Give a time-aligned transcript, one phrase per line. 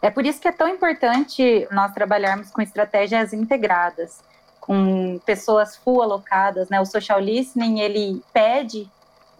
[0.00, 4.20] É por isso que é tão importante nós trabalharmos com estratégias integradas,
[4.60, 6.80] com pessoas full alocadas, né?
[6.80, 8.88] O social listening, ele pede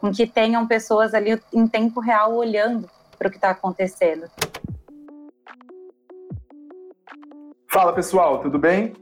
[0.00, 4.28] com que tenham pessoas ali em tempo real olhando para o que está acontecendo.
[7.70, 8.94] Fala pessoal, tudo bem?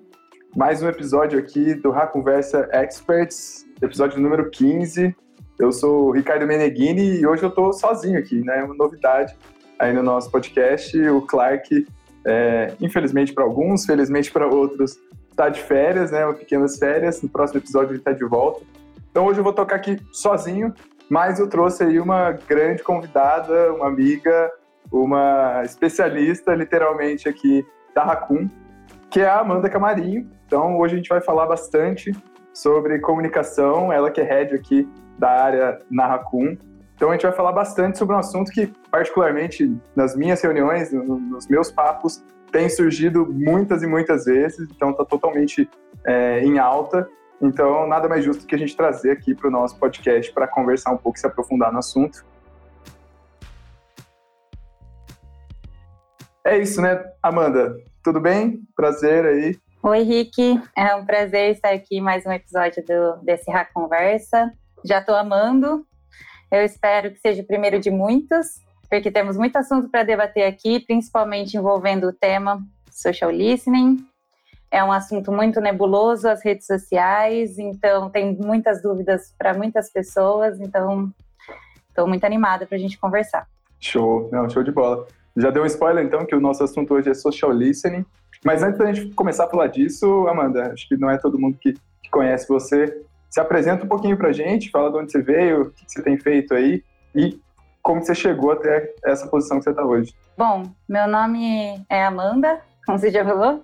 [0.55, 5.17] Mais um episódio aqui do Ra Conversa Experts, episódio número 15.
[5.59, 8.63] Eu sou o Ricardo Meneghini e hoje eu estou sozinho aqui, né?
[8.63, 9.35] Uma novidade
[9.79, 10.99] aí no nosso podcast.
[11.09, 11.87] O Clark,
[12.25, 14.99] é, infelizmente para alguns, felizmente para outros,
[15.31, 16.31] está de férias, né?
[16.33, 17.23] Pequenas férias.
[17.23, 18.63] No próximo episódio ele está de volta.
[19.11, 20.75] Então hoje eu vou tocar aqui sozinho,
[21.09, 24.51] mas eu trouxe aí uma grande convidada, uma amiga,
[24.91, 27.65] uma especialista, literalmente aqui
[27.95, 28.49] da Raccoon,
[29.11, 30.29] que é a Amanda Camarinho.
[30.47, 32.13] Então hoje a gente vai falar bastante
[32.53, 36.57] sobre comunicação, ela que é head aqui da área na Raccoon.
[36.97, 41.47] Então a gente vai falar bastante sobre um assunto que, particularmente nas minhas reuniões, nos
[41.47, 45.69] meus papos, tem surgido muitas e muitas vezes, então está totalmente
[46.07, 47.07] é, em alta.
[47.41, 50.91] Então, nada mais justo que a gente trazer aqui para o nosso podcast para conversar
[50.91, 52.25] um pouco e se aprofundar no assunto.
[56.43, 57.77] É isso, né, Amanda?
[58.03, 58.63] Tudo bem?
[58.75, 59.59] Prazer aí.
[59.83, 60.63] Oi, Rick.
[60.75, 64.51] É um prazer estar aqui mais um episódio do, desse Hack Conversa.
[64.83, 65.85] Já estou amando.
[66.51, 70.81] Eu espero que seja o primeiro de muitos, porque temos muito assunto para debater aqui,
[70.81, 74.05] principalmente envolvendo o tema social listening.
[74.71, 80.61] É um assunto muito nebuloso, as redes sociais, então tem muitas dúvidas para muitas pessoas,
[80.61, 81.11] então
[81.89, 83.47] estou muito animada para a gente conversar.
[83.81, 85.07] Show, não, show de bola.
[85.37, 88.05] Já deu um spoiler então que o nosso assunto hoje é social listening,
[88.45, 91.59] mas antes da gente começar a falar disso, Amanda, acho que não é todo mundo
[91.61, 93.03] que, que conhece você.
[93.37, 96.03] Se apresenta um pouquinho para a gente, fala de onde você veio, o que você
[96.03, 96.83] tem feito aí
[97.15, 97.39] e
[97.83, 100.15] como você chegou até essa posição que você está hoje.
[100.39, 103.63] Bom, meu nome é Amanda, como você já falou.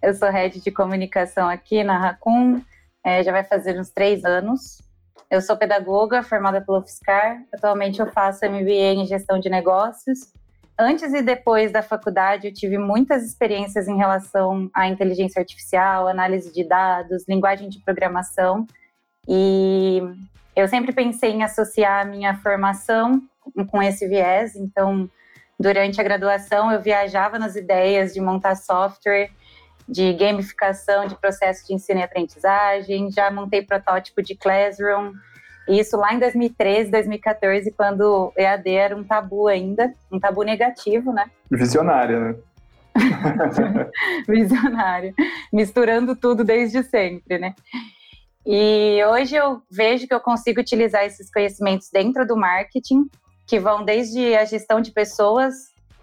[0.00, 2.62] Eu sou head de comunicação aqui na Racun,
[3.04, 4.80] é, já vai fazer uns três anos.
[5.28, 7.42] Eu sou pedagoga, formada pelo UFSCar.
[7.52, 10.32] Atualmente eu faço MBA em gestão de negócios.
[10.78, 16.52] Antes e depois da faculdade, eu tive muitas experiências em relação à inteligência artificial, análise
[16.52, 18.64] de dados, linguagem de programação.
[19.28, 20.00] E
[20.56, 23.22] eu sempre pensei em associar a minha formação
[23.70, 24.56] com esse viés.
[24.56, 25.08] Então,
[25.60, 29.30] durante a graduação, eu viajava nas ideias de montar software,
[29.86, 35.12] de gamificação de processo de ensino e aprendizagem, já montei protótipo de Classroom.
[35.68, 41.30] Isso lá em 2013, 2014, quando EAD era um tabu ainda, um tabu negativo, né?
[41.50, 42.34] Visionária, né?
[44.26, 45.12] Visionária.
[45.52, 47.54] Misturando tudo desde sempre, né?
[48.46, 53.08] E hoje eu vejo que eu consigo utilizar esses conhecimentos dentro do marketing
[53.46, 55.54] que vão desde a gestão de pessoas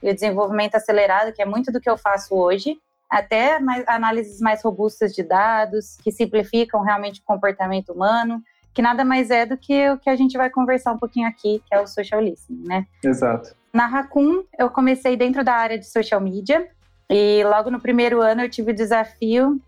[0.02, 2.78] e o desenvolvimento acelerado, que é muito do que eu faço hoje,
[3.10, 8.42] até mais, análises mais robustas de dados, que simplificam realmente o comportamento humano,
[8.74, 11.64] que nada mais é do que o que a gente vai conversar um pouquinho aqui,
[11.66, 12.86] que é o social listening, né?
[13.04, 13.56] Exato.
[13.72, 16.68] Na Raccoon, eu comecei dentro da área de social media,
[17.10, 19.62] e logo no primeiro ano eu tive o desafio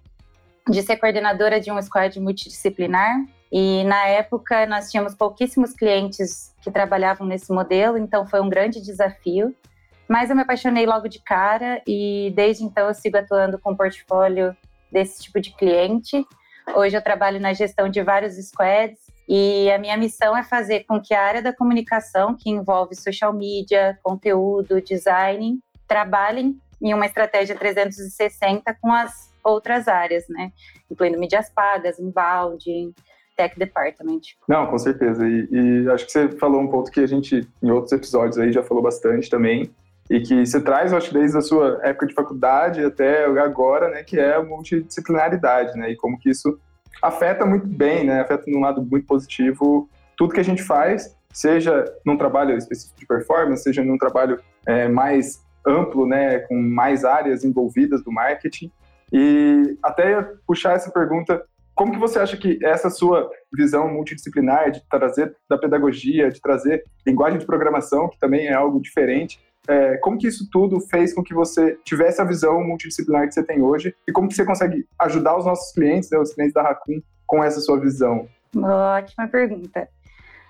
[0.70, 3.18] de ser coordenadora de um squad multidisciplinar,
[3.52, 8.82] e na época nós tínhamos pouquíssimos clientes que trabalhavam nesse modelo, então foi um grande
[8.82, 9.56] desafio.
[10.08, 13.76] Mas eu me apaixonei logo de cara e desde então eu sigo atuando com um
[13.76, 14.56] portfólio
[14.92, 16.26] desse tipo de cliente.
[16.76, 21.02] Hoje eu trabalho na gestão de vários squads e a minha missão é fazer com
[21.02, 27.56] que a área da comunicação, que envolve social media, conteúdo, design, trabalhem em uma estratégia
[27.56, 30.52] 360 com as outras áreas, né?
[30.90, 32.94] Incluindo mídias pagas, inbound,
[33.36, 34.22] Tech Department.
[34.48, 35.26] Não, com certeza.
[35.28, 38.52] E, e, acho que você falou um ponto que a gente, em outros episódios aí,
[38.52, 39.72] já falou bastante também,
[40.10, 44.04] e que você traz, acho que desde a sua época de faculdade até agora, né,
[44.04, 46.58] que é a multidisciplinaridade, né, e como que isso
[47.02, 51.86] afeta muito bem, né, afeta num lado muito positivo tudo que a gente faz, seja
[52.06, 57.44] num trabalho específico de performance, seja num trabalho é, mais amplo, né, com mais áreas
[57.44, 58.72] envolvidas do marketing,
[59.12, 61.44] e até puxar essa pergunta
[61.78, 66.84] como que você acha que essa sua visão multidisciplinar de trazer da pedagogia, de trazer
[67.06, 71.24] linguagem de programação, que também é algo diferente, é, como que isso tudo fez com
[71.24, 74.88] que você tivesse a visão multidisciplinar que você tem hoje e como que você consegue
[74.98, 78.28] ajudar os nossos clientes, né, os clientes da Raccoon, com essa sua visão?
[78.56, 79.88] Ótima pergunta.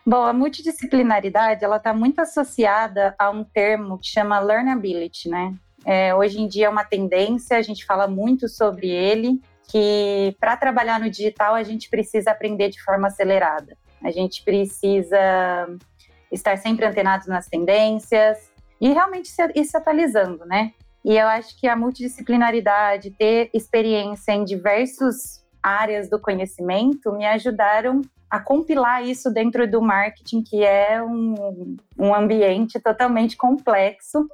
[0.05, 5.53] Bom, a multidisciplinaridade ela está muito associada a um termo que chama learnability, né?
[5.87, 10.57] É, hoje em dia é uma tendência, a gente fala muito sobre ele, que para
[10.57, 13.77] trabalhar no digital a gente precisa aprender de forma acelerada.
[14.03, 15.17] A gente precisa
[16.29, 18.51] estar sempre antenado nas tendências
[18.81, 20.73] e realmente ir se atualizando, né?
[21.05, 28.01] E eu acho que a multidisciplinaridade, ter experiência em diversas áreas do conhecimento, me ajudaram
[28.29, 34.27] a compilar isso dentro do marketing, que é um, um ambiente totalmente complexo,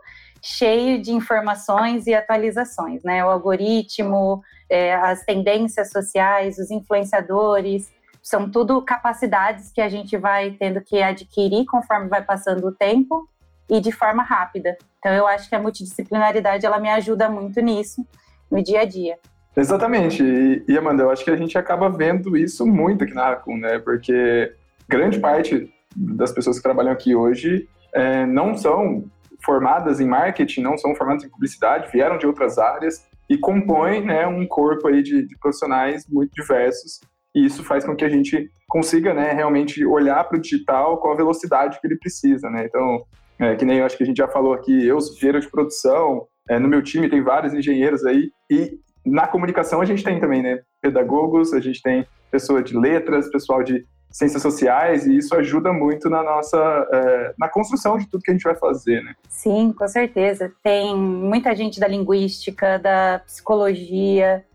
[0.44, 3.24] cheio de informações e atualizações, né?
[3.24, 7.90] O algoritmo, é, as tendências sociais, os influenciadores,
[8.22, 13.28] são tudo capacidades que a gente vai tendo que adquirir conforme vai passando o tempo
[13.70, 14.78] e de forma rápida.
[15.00, 18.06] Então eu acho que a multidisciplinaridade ela me ajuda muito nisso
[18.52, 19.18] no dia a dia.
[19.56, 20.24] Exatamente.
[20.68, 23.80] E, Amanda, eu acho que a gente acaba vendo isso muito aqui na Raccoon, né?
[23.80, 24.54] Porque
[24.90, 29.06] grande parte das pessoas que trabalham aqui hoje é, não são
[29.46, 34.28] formadas em marketing, não são formadas em publicidade, vieram de outras áreas e compõem né,
[34.28, 37.00] um corpo aí de, de profissionais muito diversos.
[37.36, 41.12] E isso faz com que a gente consiga né, realmente olhar para o digital com
[41.12, 42.50] a velocidade que ele precisa.
[42.50, 42.66] Né?
[42.66, 43.04] Então,
[43.40, 45.50] é, que nem eu acho que a gente já falou aqui, eu sou engenheiro de
[45.50, 50.20] produção, é, no meu time tem vários engenheiros aí, e na comunicação a gente tem
[50.20, 50.60] também, né?
[50.82, 56.08] Pedagogos, a gente tem pessoa de letras, pessoal de ciências sociais, e isso ajuda muito
[56.08, 56.58] na nossa
[56.94, 59.16] é, na construção de tudo que a gente vai fazer, né?
[59.28, 60.54] Sim, com certeza.
[60.62, 64.46] Tem muita gente da linguística, da psicologia,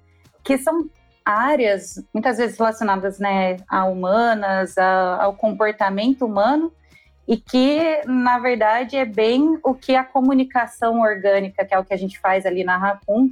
[0.45, 0.89] que são
[1.25, 6.73] áreas muitas vezes relacionadas né, a humanas, a, ao comportamento humano,
[7.27, 11.93] e que, na verdade, é bem o que a comunicação orgânica, que é o que
[11.93, 13.29] a gente faz ali na Racun,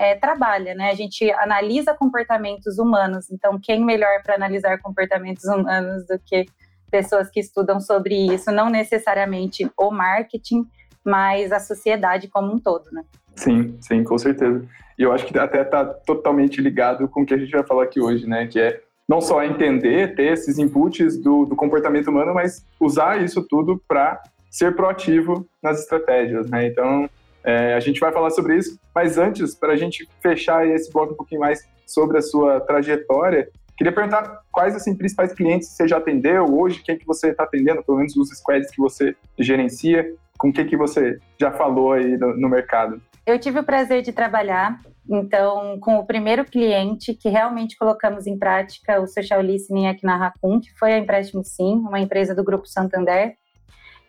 [0.00, 0.90] é, trabalha, né?
[0.90, 6.46] A gente analisa comportamentos humanos, então quem melhor para analisar comportamentos humanos do que
[6.90, 10.66] pessoas que estudam sobre isso, não necessariamente o marketing,
[11.04, 13.04] mas a sociedade como um todo, né?
[13.36, 14.64] Sim, sim, com certeza.
[14.98, 17.84] E eu acho que até está totalmente ligado com o que a gente vai falar
[17.84, 18.46] aqui hoje, né?
[18.46, 23.42] Que é não só entender, ter esses inputs do, do comportamento humano, mas usar isso
[23.42, 26.66] tudo para ser proativo nas estratégias, né?
[26.66, 27.08] Então,
[27.44, 31.14] é, a gente vai falar sobre isso, mas antes, para a gente fechar esse bloco
[31.14, 35.96] um pouquinho mais sobre a sua trajetória, queria perguntar quais assim, principais clientes você já
[35.96, 40.52] atendeu hoje, quem que você está atendendo, pelo menos os squads que você gerencia, com
[40.52, 43.00] quem que você já falou aí no, no mercado.
[43.26, 48.38] Eu tive o prazer de trabalhar, então, com o primeiro cliente que realmente colocamos em
[48.38, 52.44] prática o social listening aqui na Racun, que foi a Empréstimo Sim, uma empresa do
[52.44, 53.34] Grupo Santander.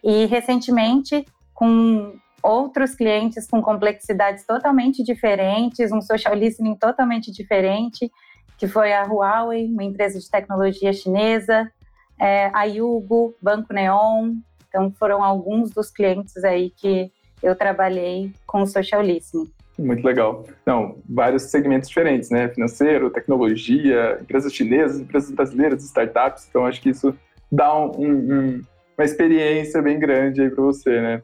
[0.04, 8.12] E recentemente, com outros clientes com complexidades totalmente diferentes, um social listening totalmente diferente,
[8.58, 11.72] que foi a Huawei, uma empresa de tecnologia chinesa,
[12.20, 14.36] é, a Yugo, Banco Neon.
[14.68, 17.12] Então, foram alguns dos clientes aí que
[17.42, 19.52] eu trabalhei com social listening.
[19.78, 20.46] Muito legal.
[20.66, 22.50] Não, vários segmentos diferentes, né?
[22.50, 26.46] Financeiro, tecnologia, empresas chinesas, empresas brasileiras, startups.
[26.48, 27.16] Então, acho que isso
[27.52, 28.62] dá um, um,
[28.98, 31.24] uma experiência bem grande aí para você, né?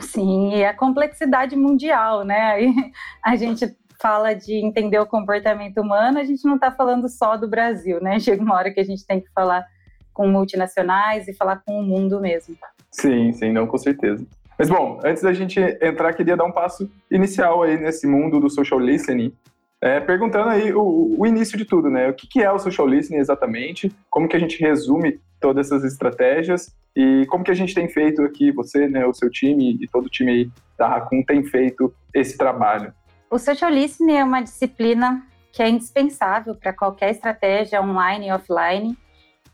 [0.00, 2.58] Sim, e a complexidade mundial, né?
[3.24, 7.46] A gente fala de entender o comportamento humano, a gente não está falando só do
[7.46, 8.18] Brasil, né?
[8.20, 9.64] Chega uma hora que a gente tem que falar
[10.12, 12.56] com multinacionais e falar com o mundo mesmo.
[12.90, 14.26] Sim, sim, não, com certeza.
[14.58, 18.50] Mas bom, antes da gente entrar, queria dar um passo inicial aí nesse mundo do
[18.50, 19.32] social listening,
[19.80, 22.08] é, perguntando aí o, o, início de tudo, né?
[22.08, 23.90] O que, que é o social listening exatamente?
[24.10, 28.22] Como que a gente resume todas essas estratégias e como que a gente tem feito
[28.22, 31.94] aqui, você, né, o seu time e todo o time aí da Raccoon tem feito
[32.12, 32.92] esse trabalho?
[33.30, 38.98] O social listening é uma disciplina que é indispensável para qualquer estratégia online e offline.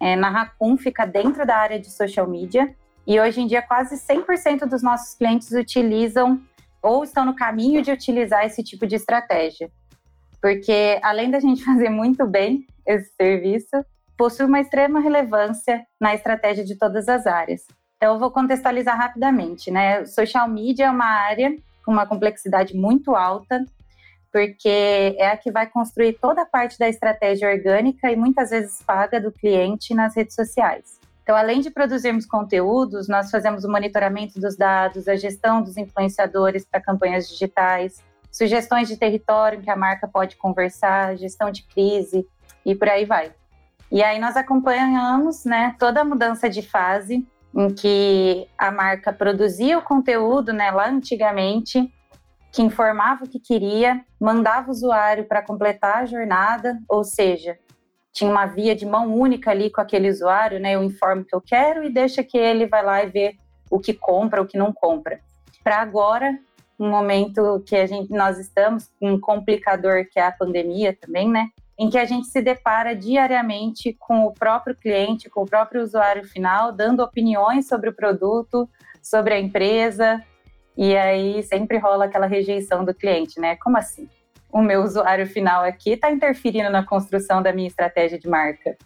[0.01, 2.75] É, na Raccoon fica dentro da área de social media
[3.07, 6.41] e hoje em dia quase 100% dos nossos clientes utilizam
[6.83, 9.71] ou estão no caminho de utilizar esse tipo de estratégia.
[10.41, 13.85] Porque além da gente fazer muito bem esse serviço,
[14.17, 17.67] possui uma extrema relevância na estratégia de todas as áreas.
[17.97, 20.05] Então, eu vou contextualizar rapidamente, né?
[20.05, 23.65] Social media é uma área com uma complexidade muito alta,
[24.33, 28.83] porque é a que vai construir toda a parte da estratégia orgânica e muitas vezes
[28.83, 31.01] paga do cliente nas redes sociais.
[31.23, 36.65] Então, além de produzirmos conteúdos, nós fazemos o monitoramento dos dados, a gestão dos influenciadores
[36.65, 42.29] para campanhas digitais, sugestões de território que a marca pode conversar, gestão de crise
[42.65, 43.33] e por aí vai.
[43.91, 49.79] E aí nós acompanhamos né, toda a mudança de fase em que a marca produzia
[49.79, 51.91] o conteúdo né, lá antigamente,
[52.53, 57.59] que informava o que queria, mandava o usuário para completar a jornada, ou seja,
[58.13, 60.75] tinha uma via de mão única ali com aquele usuário, né?
[60.75, 63.37] Eu informo o que eu quero e deixa que ele vai lá e vê
[63.71, 65.21] o que compra, o que não compra.
[65.63, 66.39] Para agora,
[66.79, 71.51] um momento que a gente, nós estamos, um complicador que é a pandemia também, né?
[71.79, 76.25] Em que a gente se depara diariamente com o próprio cliente, com o próprio usuário
[76.25, 78.69] final, dando opiniões sobre o produto,
[79.03, 80.23] sobre a empresa.
[80.77, 83.57] E aí sempre rola aquela rejeição do cliente, né?
[83.57, 84.09] Como assim?
[84.51, 88.77] O meu usuário final aqui está interferindo na construção da minha estratégia de marca.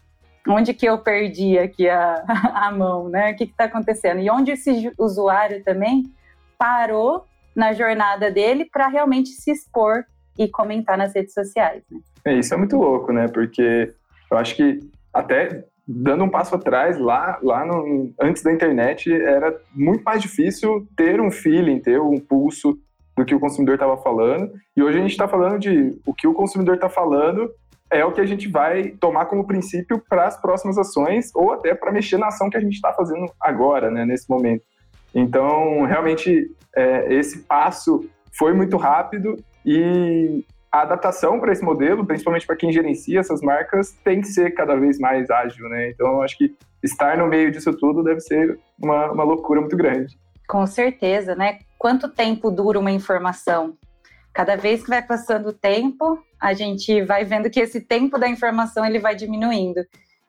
[0.48, 3.32] Onde que eu perdi aqui a, a mão, né?
[3.32, 4.20] O que está acontecendo?
[4.20, 6.12] E onde esse usuário também
[6.58, 10.04] parou na jornada dele para realmente se expor
[10.40, 12.00] e comentar nas redes sociais, né?
[12.24, 13.28] É, isso é muito louco, né?
[13.28, 13.92] Porque
[14.30, 14.80] eu acho que
[15.12, 20.86] até dando um passo atrás, lá, lá no, antes da internet, era muito mais difícil
[20.96, 22.78] ter um feeling, ter um pulso
[23.16, 24.50] do que o consumidor estava falando.
[24.74, 27.50] E hoje a gente está falando de o que o consumidor está falando
[27.92, 31.74] é o que a gente vai tomar como princípio para as próximas ações ou até
[31.74, 34.62] para mexer na ação que a gente está fazendo agora, né, nesse momento.
[35.14, 42.46] Então, realmente, é, esse passo foi muito rápido e a adaptação para esse modelo, principalmente
[42.46, 45.90] para quem gerencia essas marcas, tem que ser cada vez mais ágil, né?
[45.90, 49.76] Então, eu acho que estar no meio disso tudo deve ser uma, uma loucura muito
[49.76, 50.16] grande.
[50.48, 51.58] Com certeza, né?
[51.78, 53.76] Quanto tempo dura uma informação?
[54.32, 58.28] Cada vez que vai passando o tempo, a gente vai vendo que esse tempo da
[58.28, 59.80] informação ele vai diminuindo.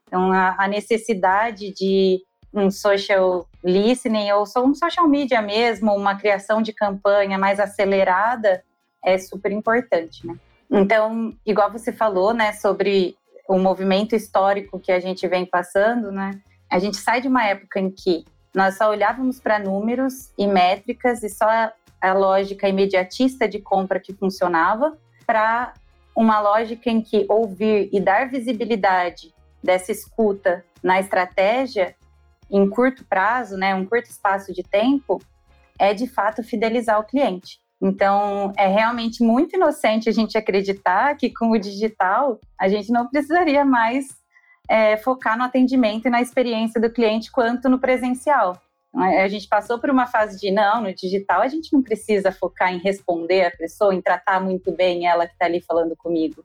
[0.08, 2.20] Então, a, a necessidade de
[2.54, 8.64] um social listening ou só um social media mesmo, uma criação de campanha mais acelerada,
[9.04, 10.36] é super importante, né?
[10.70, 13.16] Então, igual você falou, né, sobre
[13.48, 16.40] o movimento histórico que a gente vem passando, né?
[16.70, 18.24] A gente sai de uma época em que
[18.56, 21.46] nós só olhávamos para números e métricas e só
[22.02, 25.74] a lógica imediatista de compra que funcionava para
[26.16, 31.96] uma lógica em que ouvir e dar visibilidade dessa escuta na estratégia
[32.50, 35.22] em curto prazo, né, um curto espaço de tempo,
[35.80, 37.61] é de fato fidelizar o cliente.
[37.82, 43.08] Então, é realmente muito inocente a gente acreditar que com o digital a gente não
[43.08, 44.08] precisaria mais
[44.70, 48.62] é, focar no atendimento e na experiência do cliente quanto no presencial.
[48.94, 52.74] A gente passou por uma fase de não, no digital a gente não precisa focar
[52.74, 56.44] em responder a pessoa, em tratar muito bem ela que está ali falando comigo.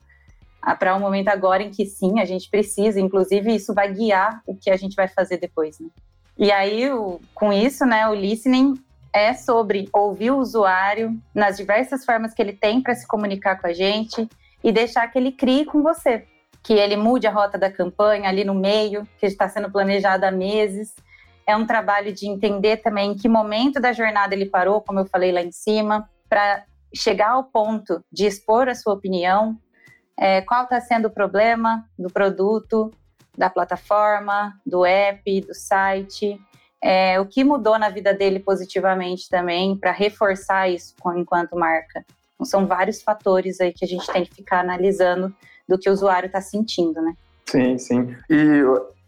[0.62, 4.42] Ah, Para um momento agora em que sim, a gente precisa, inclusive isso vai guiar
[4.46, 5.78] o que a gente vai fazer depois.
[5.80, 5.88] Né?
[6.38, 8.74] E aí, o, com isso, né, o listening
[9.16, 13.66] é sobre ouvir o usuário nas diversas formas que ele tem para se comunicar com
[13.66, 14.28] a gente
[14.62, 16.26] e deixar que ele crie com você,
[16.62, 20.30] que ele mude a rota da campanha ali no meio, que está sendo planejada há
[20.30, 20.94] meses.
[21.46, 25.06] É um trabalho de entender também em que momento da jornada ele parou, como eu
[25.06, 29.56] falei lá em cima, para chegar ao ponto de expor a sua opinião,
[30.18, 32.92] é, qual está sendo o problema do produto,
[33.36, 36.38] da plataforma, do app, do site,
[36.82, 42.04] é, o que mudou na vida dele positivamente também para reforçar isso enquanto marca.
[42.34, 45.34] Então, são vários fatores aí que a gente tem que ficar analisando
[45.68, 47.14] do que o usuário está sentindo, né?
[47.46, 48.14] Sim, sim.
[48.28, 48.62] E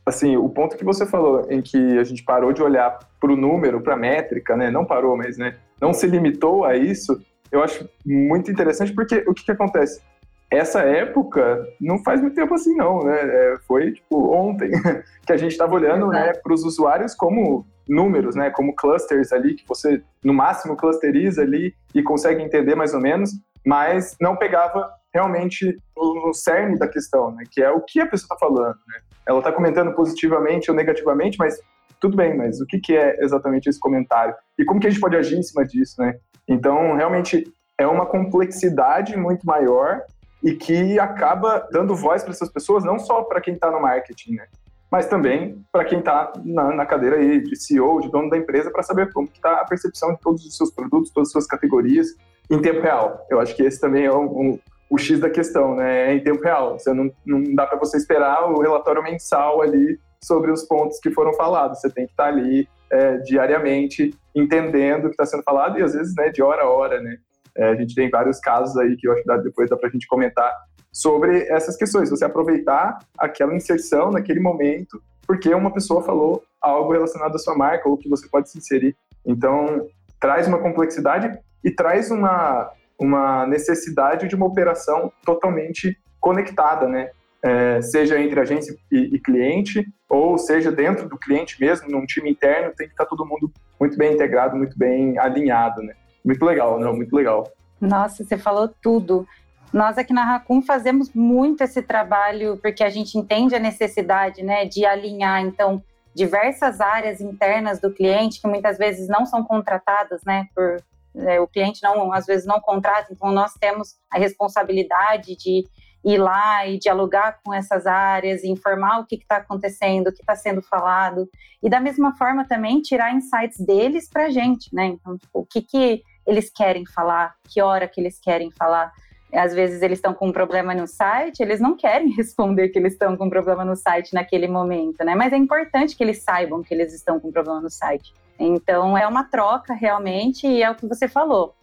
[0.06, 3.36] assim, o ponto que você falou em que a gente parou de olhar para o
[3.36, 4.70] número, para a métrica, né?
[4.70, 5.56] Não parou, mas né?
[5.80, 7.20] não se limitou a isso.
[7.50, 10.00] Eu acho muito interessante porque o que, que acontece?
[10.50, 13.18] Essa época não faz muito tempo assim não, né?
[13.20, 14.70] É, foi tipo ontem
[15.26, 18.50] que a gente estava olhando né, para os usuários como números, né?
[18.50, 23.30] Como clusters ali que você no máximo clusteriza ali e consegue entender mais ou menos,
[23.64, 27.44] mas não pegava realmente o cerne da questão, né?
[27.50, 29.00] Que é o que a pessoa está falando, né?
[29.26, 31.60] Ela está comentando positivamente ou negativamente, mas
[32.00, 35.00] tudo bem, mas o que, que é exatamente esse comentário e como que a gente
[35.00, 36.16] pode agir em cima disso, né?
[36.46, 37.44] Então realmente
[37.76, 40.02] é uma complexidade muito maior
[40.42, 44.34] e que acaba dando voz para essas pessoas, não só para quem está no marketing,
[44.34, 44.46] né?
[44.90, 48.70] mas também para quem está na, na, cadeira aí de CEO, de dono da empresa,
[48.70, 52.08] para saber como está a percepção de todos os seus produtos, todas as suas categorias
[52.50, 53.26] em tempo real.
[53.28, 56.10] Eu acho que esse também é um, um, o X da questão, né?
[56.10, 56.78] É em tempo real.
[56.78, 61.10] Você não, não dá para você esperar o relatório mensal ali sobre os pontos que
[61.10, 61.80] foram falados.
[61.80, 65.82] Você tem que estar tá ali é, diariamente entendendo o que está sendo falado e
[65.82, 67.18] às vezes né, de hora a hora, né?
[67.58, 69.92] É, a gente tem vários casos aí que eu acho que depois dá para a
[69.92, 70.54] gente comentar
[70.92, 72.08] sobre essas questões.
[72.08, 77.88] Você aproveitar aquela inserção naquele momento, porque uma pessoa falou algo relacionado à sua marca
[77.88, 78.96] ou que você pode se inserir.
[79.26, 79.88] Então,
[80.20, 87.10] traz uma complexidade e traz uma, uma necessidade de uma operação totalmente conectada, né?
[87.40, 92.30] É, seja entre agência e, e, cliente, ou seja dentro do cliente mesmo, num time
[92.30, 95.94] interno, tem que estar todo mundo muito bem integrado, muito bem alinhado, né?
[96.24, 96.94] Muito legal, não?
[96.94, 97.50] Muito legal.
[97.80, 99.26] Nossa, você falou tudo.
[99.72, 104.64] Nós aqui na Racun fazemos muito esse trabalho porque a gente entende a necessidade, né,
[104.64, 105.82] de alinhar então
[106.14, 110.78] diversas áreas internas do cliente que muitas vezes não são contratadas, né, por
[111.16, 115.64] é, o cliente não às vezes não contrata, então nós temos a responsabilidade de
[116.08, 120.34] ir lá e dialogar com essas áreas, informar o que está acontecendo, o que está
[120.34, 121.28] sendo falado,
[121.62, 124.86] e da mesma forma também tirar insights deles para a gente, né?
[124.86, 128.92] Então, tipo, o que, que eles querem falar, que hora que eles querem falar.
[129.32, 132.92] Às vezes eles estão com um problema no site, eles não querem responder que eles
[132.92, 135.14] estão com um problema no site naquele momento, né?
[135.14, 138.12] Mas é importante que eles saibam que eles estão com um problema no site.
[138.38, 141.54] Então é uma troca realmente e é o que você falou.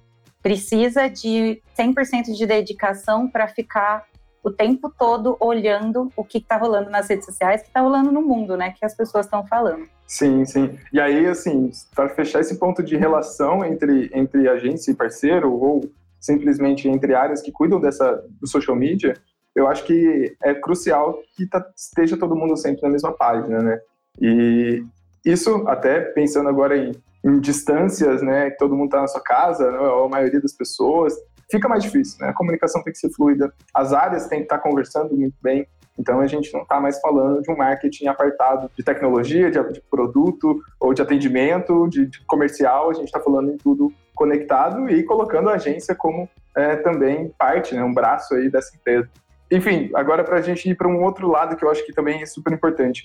[0.41, 4.05] Precisa de 100% de dedicação para ficar
[4.45, 8.21] o tempo todo olhando o que está rolando nas redes sociais, que está rolando no
[8.21, 8.75] mundo, né?
[8.77, 9.87] Que as pessoas estão falando.
[10.05, 10.77] Sim, sim.
[10.93, 15.89] E aí, assim, para fechar esse ponto de relação entre, entre agência e parceiro, ou
[16.19, 19.15] simplesmente entre áreas que cuidam dessa do social media,
[19.55, 23.79] eu acho que é crucial que tá, esteja todo mundo sempre na mesma página, né?
[24.21, 24.85] E
[25.25, 26.91] isso, até pensando agora em,
[27.23, 28.51] em distâncias, né?
[28.51, 31.15] Que todo mundo está na sua casa, né, a maioria das pessoas,
[31.49, 32.29] fica mais difícil, né?
[32.29, 35.67] A comunicação tem que ser fluida, as áreas têm que estar conversando muito bem.
[35.97, 39.81] Então a gente não está mais falando de um marketing apartado de tecnologia, de, de
[39.89, 42.89] produto ou de atendimento, de, de comercial.
[42.89, 47.75] A gente está falando em tudo conectado e colocando a agência como é, também parte,
[47.75, 49.09] né, um braço aí dessa empresa.
[49.51, 52.21] Enfim, agora para a gente ir para um outro lado que eu acho que também
[52.21, 53.03] é super importante.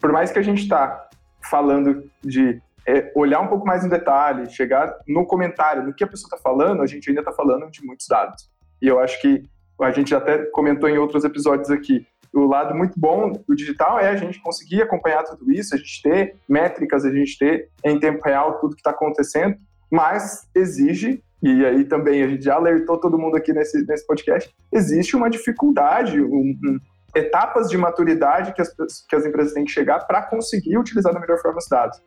[0.00, 1.08] Por mais que a gente está
[1.48, 6.06] falando de é olhar um pouco mais no detalhe, chegar no comentário, no que a
[6.06, 8.48] pessoa está falando, a gente ainda está falando de muitos dados.
[8.80, 9.42] E eu acho que
[9.80, 14.08] a gente até comentou em outros episódios aqui, o lado muito bom do digital é
[14.08, 18.20] a gente conseguir acompanhar tudo isso, a gente ter métricas, a gente ter em tempo
[18.24, 19.56] real tudo que está acontecendo,
[19.90, 24.54] mas exige, e aí também a gente já alertou todo mundo aqui nesse, nesse podcast,
[24.72, 26.80] existe uma dificuldade, um, um,
[27.14, 28.68] etapas de maturidade que as,
[29.08, 31.98] que as empresas têm que chegar para conseguir utilizar da melhor forma os dados.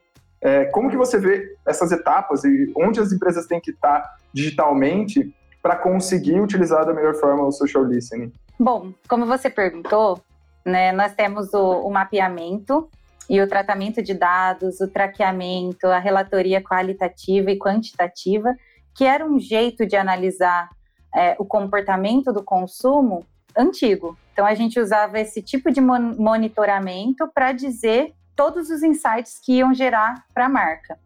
[0.42, 5.34] É, como que você vê essas etapas e onde as empresas têm que estar digitalmente
[5.62, 8.32] para conseguir utilizar da melhor forma o social listening?
[8.58, 10.22] Bom, como você perguntou,
[10.66, 12.90] né, nós temos o, o mapeamento
[13.30, 18.56] e o tratamento de dados, o traqueamento, a relatoria qualitativa e quantitativa,
[18.96, 20.70] que era um jeito de analisar
[21.14, 24.18] é, o comportamento do consumo antigo.
[24.34, 29.74] Então a gente usava esse tipo de monitoramento para dizer todos os insights que iam
[29.74, 30.98] gerar para a marca.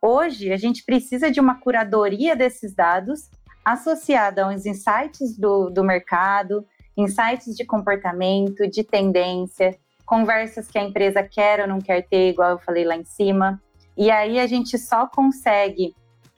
[0.00, 3.28] Hoje, a gente precisa de uma curadoria desses dados
[3.64, 6.64] associada aos insights do, do mercado,
[6.96, 12.50] insights de comportamento, de tendência, conversas que a empresa quer ou não quer ter, igual
[12.50, 13.60] eu falei lá em cima.
[13.96, 15.92] E aí a gente só consegue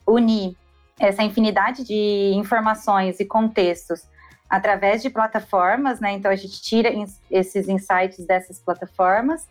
[0.07, 0.57] unir
[0.99, 4.09] essa infinidade de informações e contextos
[4.49, 6.13] através de plataformas, né?
[6.13, 6.91] Então a gente tira
[7.31, 9.47] esses insights dessas plataformas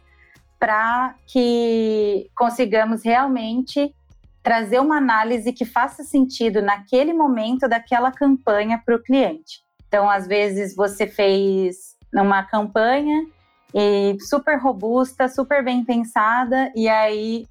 [0.62, 3.96] para que consigamos realmente
[4.44, 9.64] trazer uma análise que faça sentido naquele momento daquela campanha para o cliente.
[9.88, 13.26] Então, às vezes você fez uma campanha
[13.74, 17.48] e super robusta, super bem pensada, e aí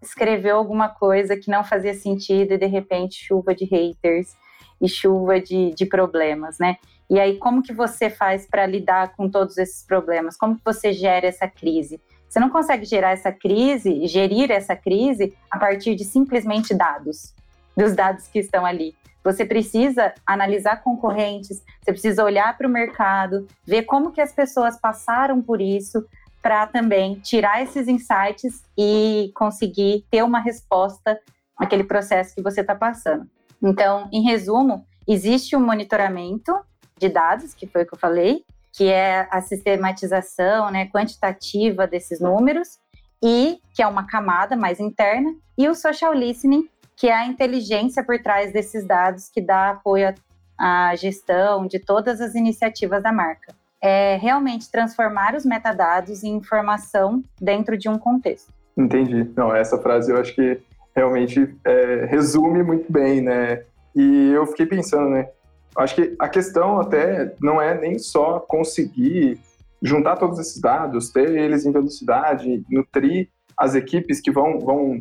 [0.00, 4.34] escreveu alguma coisa que não fazia sentido e de repente chuva de haters
[4.80, 6.78] e chuva de, de problemas, né?
[7.10, 10.34] E aí como que você faz para lidar com todos esses problemas?
[10.34, 12.00] Como que você gera essa crise?
[12.34, 17.32] Você não consegue gerar essa crise, gerir essa crise a partir de simplesmente dados,
[17.76, 18.92] dos dados que estão ali.
[19.22, 24.76] Você precisa analisar concorrentes, você precisa olhar para o mercado, ver como que as pessoas
[24.76, 26.04] passaram por isso,
[26.42, 31.20] para também tirar esses insights e conseguir ter uma resposta
[31.60, 33.30] naquele processo que você está passando.
[33.62, 36.52] Então, em resumo, existe um monitoramento
[36.98, 38.44] de dados, que foi o que eu falei,
[38.74, 42.78] que é a sistematização né, quantitativa desses números,
[43.22, 48.04] e que é uma camada mais interna, e o social listening, que é a inteligência
[48.04, 50.12] por trás desses dados que dá apoio
[50.58, 53.54] à gestão de todas as iniciativas da marca.
[53.80, 58.52] É realmente transformar os metadados em informação dentro de um contexto.
[58.76, 59.30] Entendi.
[59.36, 60.60] Não, essa frase eu acho que
[60.94, 63.62] realmente é, resume muito bem, né?
[63.94, 65.28] E eu fiquei pensando, né?
[65.76, 69.40] Acho que a questão até não é nem só conseguir
[69.82, 75.00] juntar todos esses dados, ter eles em velocidade, nutrir as equipes que vão, vão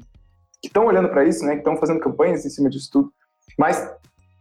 [0.62, 3.14] que estão olhando para isso, né, que estão fazendo campanhas em cima disso tudo,
[3.58, 3.90] mas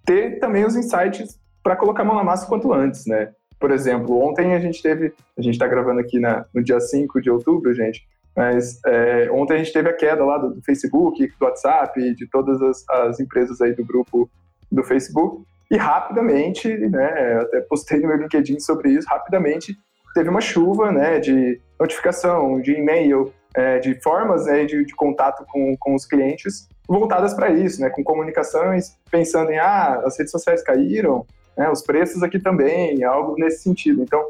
[0.04, 3.32] ter também os insights para colocar a mão na massa quanto antes, né?
[3.58, 7.20] Por exemplo, ontem a gente teve, a gente está gravando aqui na, no dia 5
[7.20, 8.04] de outubro, gente,
[8.36, 12.26] mas é, ontem a gente teve a queda lá do, do Facebook, do WhatsApp, de
[12.28, 14.28] todas as, as empresas aí do grupo
[14.70, 19.74] do Facebook, e rapidamente, né, até postei no meu LinkedIn sobre isso, rapidamente
[20.14, 25.46] teve uma chuva né, de notificação, de e-mail, é, de formas né, de, de, contato
[25.50, 30.30] com, com os clientes voltadas para isso, né, com comunicações pensando em, ah, as redes
[30.30, 31.70] sociais caíram, né?
[31.70, 34.02] os preços aqui também, algo nesse sentido.
[34.02, 34.22] Então,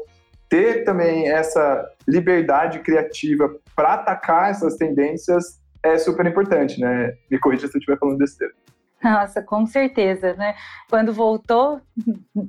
[0.47, 7.13] ter também essa liberdade criativa para atacar essas tendências é super importante, né?
[7.29, 8.53] Me corrija se eu estiver falando besteira.
[9.03, 10.55] Nossa, com certeza, né?
[10.89, 11.81] Quando voltou,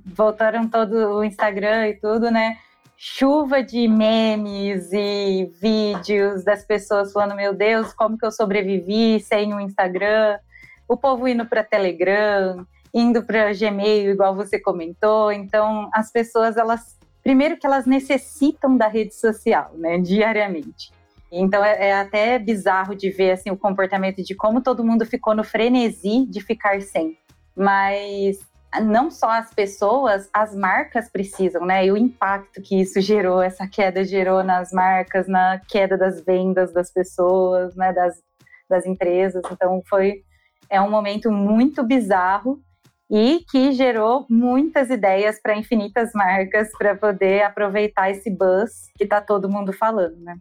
[0.06, 2.58] voltaram todo o Instagram e tudo, né?
[2.96, 9.52] Chuva de memes e vídeos das pessoas falando: Meu Deus, como que eu sobrevivi sem
[9.52, 10.38] o Instagram?
[10.86, 12.64] O povo indo para Telegram,
[12.94, 15.32] indo para Gmail, igual você comentou.
[15.32, 19.98] Então, as pessoas, elas, primeiro que elas necessitam da rede social, né?
[19.98, 20.92] Diariamente.
[21.40, 25.34] Então é, é, até bizarro de ver assim o comportamento de como todo mundo ficou
[25.34, 27.18] no frenesi de ficar sem.
[27.56, 28.38] Mas
[28.82, 31.86] não só as pessoas, as marcas precisam, né?
[31.86, 36.72] E o impacto que isso gerou, essa queda gerou nas marcas, na queda das vendas
[36.72, 37.92] das pessoas, né?
[37.92, 38.16] Das,
[38.68, 39.42] das empresas.
[39.50, 40.24] Então foi
[40.70, 42.60] é um momento muito bizarro
[43.10, 49.20] e que gerou muitas ideias para infinitas marcas para poder aproveitar esse buzz que está
[49.20, 50.36] todo mundo falando, né?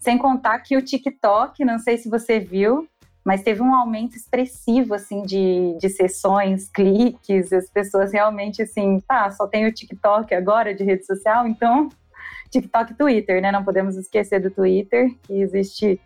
[0.00, 2.88] Sem contar que o TikTok, não sei se você viu,
[3.24, 9.30] mas teve um aumento expressivo, assim, de, de sessões, cliques, as pessoas realmente, assim, tá,
[9.30, 11.90] só tem o TikTok agora de rede social, então
[12.50, 13.52] TikTok e Twitter, né?
[13.52, 16.00] Não podemos esquecer do Twitter, que existe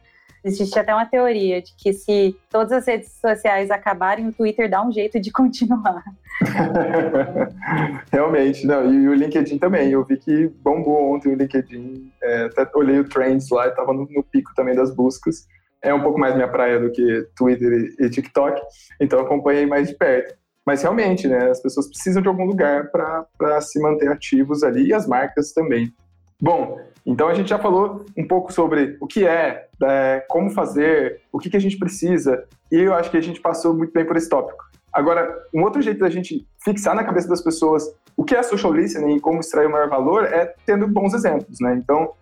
[0.45, 4.87] Existe até uma teoria de que se todas as redes sociais acabarem, o Twitter dá
[4.87, 6.05] um jeito de continuar.
[8.13, 8.93] Realmente, não.
[8.93, 9.91] E o LinkedIn também.
[9.91, 12.13] Eu vi que bombou ontem o LinkedIn.
[12.23, 15.47] É, até olhei o Trends lá, estava no, no, pico também das buscas.
[15.81, 18.61] É um pouco mais minha praia do que Twitter e, e TikTok,
[19.01, 20.35] então acompanhei mais de perto.
[20.67, 24.95] Mas realmente, né, as pessoas precisam de algum lugar para se manter ativos ali e
[24.95, 25.93] as marcas também.
[26.41, 31.21] Bom, então a gente já falou um pouco sobre o que é, é como fazer,
[31.31, 34.05] o que, que a gente precisa, e eu acho que a gente passou muito bem
[34.05, 34.65] por esse tópico.
[34.93, 37.85] Agora, um outro jeito da gente fixar na cabeça das pessoas
[38.17, 41.59] o que é social listening e como extrair o maior valor é tendo bons exemplos,
[41.61, 41.75] né?
[41.75, 42.13] Então,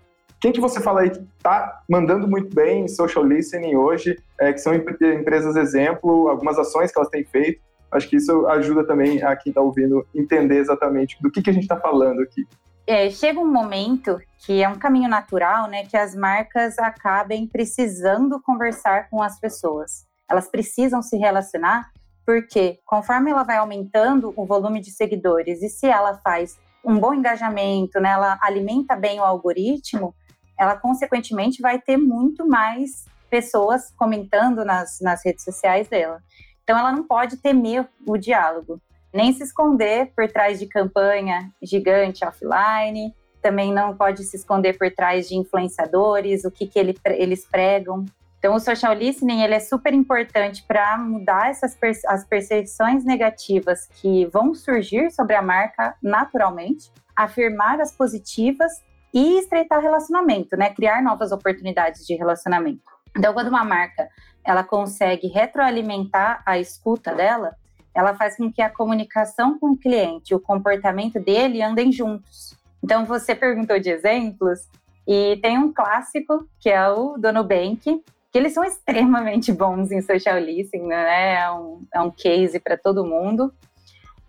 [0.41, 4.53] quem que você fala aí que está mandando muito bem em social listening hoje, é,
[4.53, 7.61] que são empresas exemplo, algumas ações que elas têm feito?
[7.93, 11.53] Acho que isso ajuda também a quem está ouvindo entender exatamente do que, que a
[11.53, 12.47] gente está falando aqui
[12.87, 18.41] é, chega um momento que é um caminho natural, né, que as marcas acabem precisando
[18.41, 20.07] conversar com as pessoas.
[20.29, 21.91] Elas precisam se relacionar
[22.25, 27.15] porque conforme ela vai aumentando o volume de seguidores e se ela faz um bom
[27.15, 30.15] engajamento, né, ela alimenta bem o algoritmo,
[30.59, 36.23] ela consequentemente vai ter muito mais pessoas comentando nas, nas redes sociais dela.
[36.63, 38.81] Então ela não pode temer o diálogo
[39.13, 44.91] nem se esconder por trás de campanha gigante offline, também não pode se esconder por
[44.91, 48.05] trás de influenciadores, o que, que ele, eles pregam.
[48.39, 51.77] Então, o social listening ele é super importante para mudar essas
[52.09, 58.73] as percepções negativas que vão surgir sobre a marca naturalmente, afirmar as positivas
[59.15, 60.71] e estreitar relacionamento, né?
[60.71, 62.83] Criar novas oportunidades de relacionamento.
[63.17, 64.09] Então, quando uma marca
[64.45, 67.55] ela consegue retroalimentar a escuta dela,
[67.95, 72.57] ela faz com que a comunicação com o cliente, o comportamento dele andem juntos.
[72.83, 74.69] Então, você perguntou de exemplos,
[75.07, 78.03] e tem um clássico, que é o do Nubank,
[78.33, 81.35] que eles são extremamente bons em social listening, né?
[81.43, 83.53] É um, é um case para todo mundo.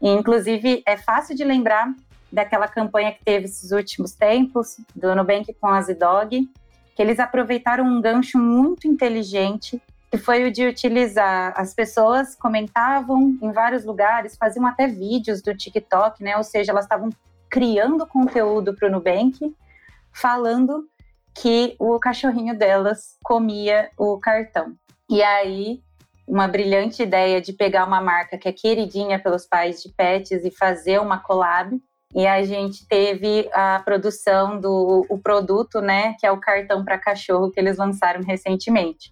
[0.01, 1.93] E, inclusive, é fácil de lembrar
[2.31, 6.49] daquela campanha que teve esses últimos tempos, do Nubank com a Zidog,
[6.95, 9.81] que eles aproveitaram um gancho muito inteligente
[10.13, 11.55] que foi o de utilizar.
[11.57, 16.37] As pessoas comentavam em vários lugares, faziam até vídeos do TikTok, né?
[16.37, 17.09] Ou seja, elas estavam
[17.49, 19.39] criando conteúdo para o Nubank,
[20.13, 20.87] falando
[21.33, 24.75] que o cachorrinho delas comia o cartão.
[25.09, 25.81] E aí,
[26.27, 30.51] uma brilhante ideia de pegar uma marca que é queridinha pelos pais de pets e
[30.51, 31.75] fazer uma collab.
[32.13, 36.99] E a gente teve a produção do o produto, né, que é o cartão para
[36.99, 39.11] cachorro que eles lançaram recentemente.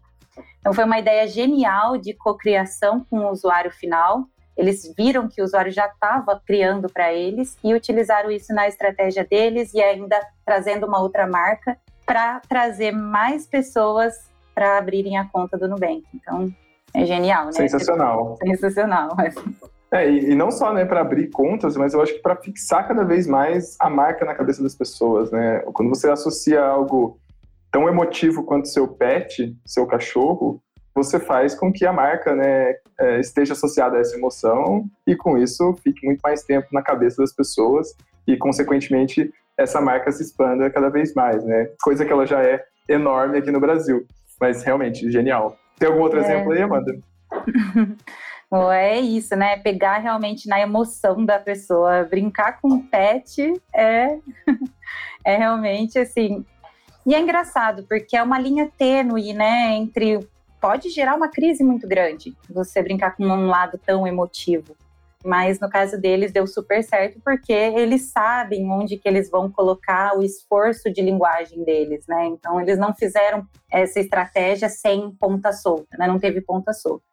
[0.62, 4.26] Então, foi uma ideia genial de cocriação com o usuário final.
[4.56, 9.26] Eles viram que o usuário já estava criando para eles e utilizaram isso na estratégia
[9.26, 14.13] deles e ainda trazendo uma outra marca para trazer mais pessoas
[14.54, 16.04] para abrirem a conta do Nubank.
[16.13, 16.54] Então,
[16.93, 17.54] é genial, né?
[17.54, 18.38] Sensacional.
[18.38, 19.10] Sensacional.
[19.93, 23.04] É, e, não só né, para abrir contas, mas eu acho que para fixar cada
[23.04, 25.60] vez mais a marca na cabeça das pessoas, né?
[25.74, 27.19] Quando você associa algo
[27.72, 30.62] tão emotivo quanto seu pet, seu cachorro,
[30.94, 35.38] você faz com que a marca né, é, esteja associada a essa emoção e com
[35.38, 37.96] isso fique muito mais tempo na cabeça das pessoas
[38.28, 41.70] e, consequentemente, essa marca se expanda cada vez mais, né?
[41.82, 44.06] Coisa que ela já é enorme aqui no Brasil,
[44.40, 45.58] mas realmente genial.
[45.80, 46.24] Tem algum outro é...
[46.24, 47.00] exemplo aí, Amanda?
[48.74, 49.56] É isso, né?
[49.56, 52.04] Pegar realmente na emoção da pessoa.
[52.04, 54.18] Brincar com o pet é,
[55.24, 56.46] é realmente assim.
[57.06, 59.74] E é engraçado, porque é uma linha tênue, né?
[59.76, 60.20] Entre.
[60.60, 64.76] Pode gerar uma crise muito grande você brincar com um lado tão emotivo.
[65.24, 70.18] Mas no caso deles deu super certo porque eles sabem onde que eles vão colocar
[70.18, 72.26] o esforço de linguagem deles, né?
[72.28, 76.08] Então eles não fizeram essa estratégia sem ponta solta, né?
[76.08, 77.04] Não teve ponta solta.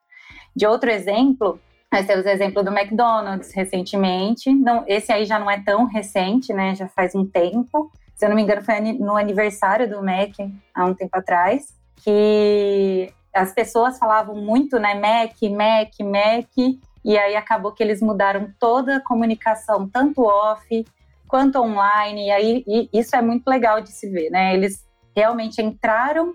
[0.55, 1.61] De outro exemplo,
[1.93, 4.53] nós temos o exemplo do McDonald's recentemente.
[4.53, 6.75] Não, esse aí já não é tão recente, né?
[6.75, 7.91] Já faz um tempo.
[8.19, 10.33] Se eu não me engano, foi no aniversário do Mac
[10.75, 14.95] há um tempo atrás, que as pessoas falavam muito, né?
[14.95, 16.77] Mac, Mac, Mac.
[17.05, 20.85] E aí acabou que eles mudaram toda a comunicação, tanto off
[21.29, 22.27] quanto online.
[22.27, 24.53] E aí e isso é muito legal de se ver, né?
[24.53, 26.35] Eles realmente entraram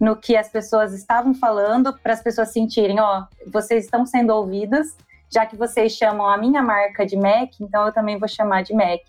[0.00, 4.96] no que as pessoas estavam falando para as pessoas sentirem, ó, vocês estão sendo ouvidas,
[5.30, 8.72] já que vocês chamam a minha marca de Mac, então eu também vou chamar de
[8.72, 9.02] Mac.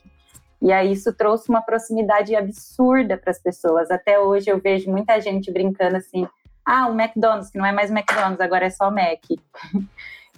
[0.62, 3.90] E aí isso trouxe uma proximidade absurda para as pessoas.
[3.90, 6.28] Até hoje eu vejo muita gente brincando assim:
[6.66, 9.24] "Ah, o McDonald's, que não é mais McDonald's, agora é só Mac".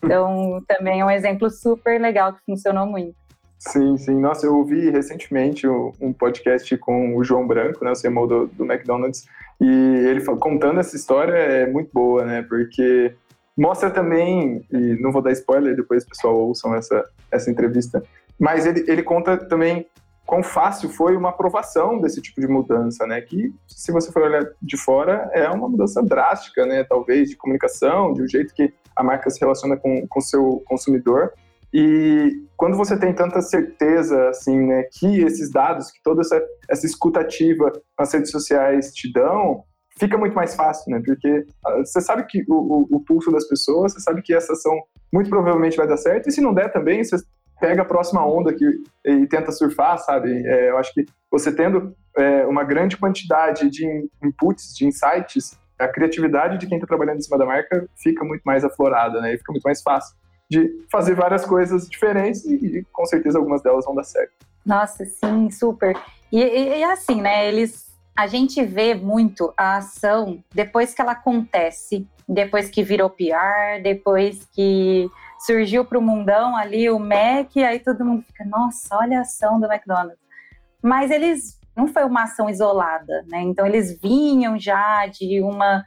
[0.01, 3.15] então, também é um exemplo super legal que funcionou muito.
[3.59, 4.19] Sim, sim.
[4.19, 8.65] Nossa, eu ouvi recentemente um podcast com o João Branco, né, o CMO do, do
[8.65, 9.25] McDonald's,
[9.59, 12.41] e ele contando essa história é muito boa, né?
[12.41, 13.15] Porque
[13.55, 18.03] mostra também, e não vou dar spoiler, depois o pessoal ouçam essa, essa entrevista,
[18.37, 19.87] mas ele, ele conta também
[20.33, 23.21] quão fácil foi uma aprovação desse tipo de mudança, né?
[23.21, 26.83] Que, se você for olhar de fora, é uma mudança drástica, né?
[26.83, 31.33] Talvez de comunicação, de um jeito que a marca se relaciona com o seu consumidor.
[31.71, 36.87] E quando você tem tanta certeza, assim, né, que esses dados, que toda essa, essa
[36.87, 39.63] escutativa nas redes sociais te dão,
[39.99, 41.01] fica muito mais fácil, né?
[41.05, 44.53] Porque uh, você sabe que o, o, o, pulso das pessoas, você sabe que essa
[44.53, 44.73] ação
[45.11, 47.17] muito provavelmente vai dar certo, e se não der também, você
[47.63, 48.65] pega a próxima onda que,
[49.05, 50.29] e tenta surfar, sabe?
[50.45, 53.87] É, eu acho que você tendo é, uma grande quantidade de
[54.21, 58.41] inputs, de insights, a criatividade de quem está trabalhando em cima da marca fica muito
[58.41, 59.33] mais aflorada, né?
[59.33, 60.13] E fica muito mais fácil
[60.51, 64.33] de fazer várias coisas diferentes e, e com certeza algumas delas vão dar certo.
[64.65, 65.95] Nossa, sim, super.
[66.33, 67.47] E, e, e, assim, né?
[67.47, 73.81] Eles, a gente vê muito a ação depois que ela acontece, depois que virou PR,
[73.81, 75.09] depois que
[75.45, 79.59] surgiu para o mundão ali o Mac, aí todo mundo fica, nossa, olha a ação
[79.59, 80.17] do McDonald's.
[80.81, 83.41] Mas eles não foi uma ação isolada, né?
[83.41, 85.83] Então eles vinham já de uma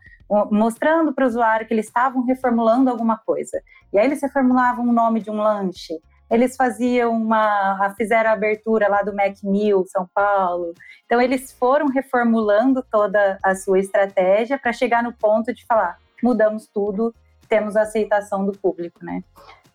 [0.51, 3.63] mostrando para o usuário que eles estavam reformulando alguma coisa.
[3.93, 5.95] E aí eles reformulavam o nome de um lanche,
[6.29, 10.75] eles faziam uma, fizeram a abertura lá do Mac Mill, São Paulo.
[11.05, 16.67] Então eles foram reformulando toda a sua estratégia para chegar no ponto de falar, mudamos
[16.67, 17.15] tudo,
[17.49, 19.23] temos a aceitação do público, né?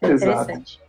[0.01, 0.79] É interessante.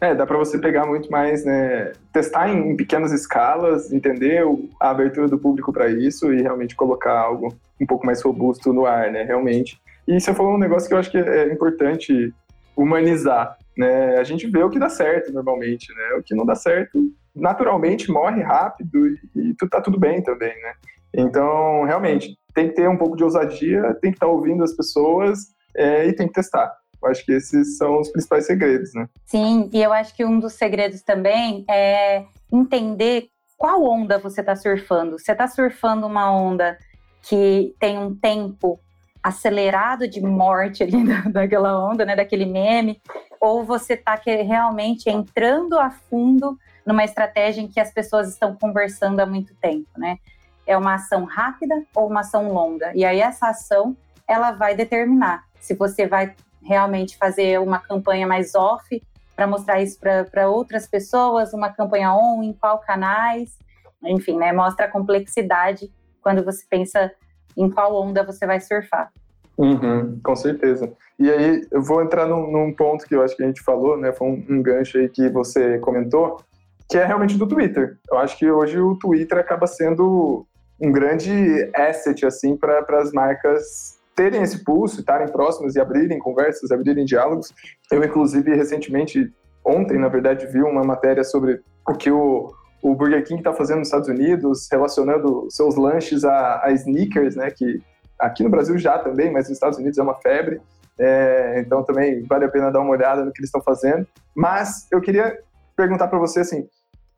[0.00, 1.92] É, dá para você pegar muito mais, né?
[2.12, 4.42] Testar em, pequenas escalas, entender
[4.80, 8.86] a abertura do público para isso e realmente colocar algo um pouco mais robusto no
[8.86, 9.24] ar, né?
[9.24, 9.80] Realmente.
[10.06, 12.32] E você falou um negócio que eu acho que é importante
[12.76, 14.18] humanizar, né?
[14.18, 16.16] A gente vê o que dá certo normalmente, né?
[16.18, 20.72] O que não dá certo, naturalmente morre rápido e, e tá tudo bem também, né?
[21.14, 24.72] Então, realmente, tem que ter um pouco de ousadia, tem que estar tá ouvindo as
[24.72, 26.72] pessoas é, e tem que testar.
[27.02, 29.08] Eu acho que esses são os principais segredos, né?
[29.26, 34.54] Sim, e eu acho que um dos segredos também é entender qual onda você está
[34.54, 35.18] surfando.
[35.18, 36.78] Você está surfando uma onda
[37.22, 38.78] que tem um tempo
[39.22, 43.00] acelerado de morte ali daquela onda, né, daquele meme,
[43.40, 49.20] ou você está realmente entrando a fundo numa estratégia em que as pessoas estão conversando
[49.20, 50.18] há muito tempo, né?
[50.66, 52.92] É uma ação rápida ou uma ação longa?
[52.94, 53.96] E aí essa ação
[54.28, 59.02] ela vai determinar se você vai realmente fazer uma campanha mais off
[59.34, 63.56] para mostrar isso para outras pessoas, uma campanha on, em qual canais,
[64.04, 64.52] enfim, né?
[64.52, 67.10] Mostra a complexidade quando você pensa
[67.56, 69.10] em qual onda você vai surfar.
[69.56, 70.92] Uhum, com certeza.
[71.18, 73.96] E aí, eu vou entrar num, num, ponto que eu acho que a gente falou,
[73.96, 74.12] né?
[74.12, 76.42] Foi um, um, gancho aí que você comentou,
[76.88, 77.98] que é realmente do Twitter.
[78.10, 80.44] Eu acho que hoje o Twitter acaba sendo
[80.80, 86.70] um grande asset, assim, para as marcas terem esse pulso, estarem próximas e abrirem conversas,
[86.70, 87.52] abrirem diálogos.
[87.90, 89.32] Eu, inclusive, recentemente,
[89.64, 93.78] ontem, na verdade, vi uma matéria sobre o que o, o Burger King está fazendo
[93.78, 97.50] nos Estados Unidos, relacionando seus lanches a, a, sneakers, né?
[97.50, 97.80] Que
[98.18, 100.60] aqui no Brasil já também, mas nos Estados Unidos é uma febre.
[100.98, 104.06] É, então também vale a pena dar uma olhada no que eles estão fazendo.
[104.34, 105.38] Mas eu queria
[105.76, 106.68] perguntar para você assim,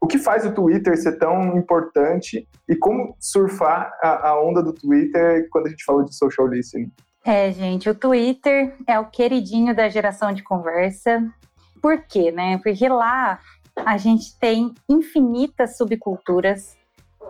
[0.05, 4.71] o que faz o Twitter ser tão importante e como surfar a, a, onda do
[4.71, 6.93] Twitter quando a gente fala de social listening?
[7.25, 11.27] É, gente, o Twitter é o queridinho da geração de conversa.
[11.81, 12.59] Por quê, né?
[12.59, 13.41] Porque lá
[13.79, 16.77] a gente tem infinitas subculturas,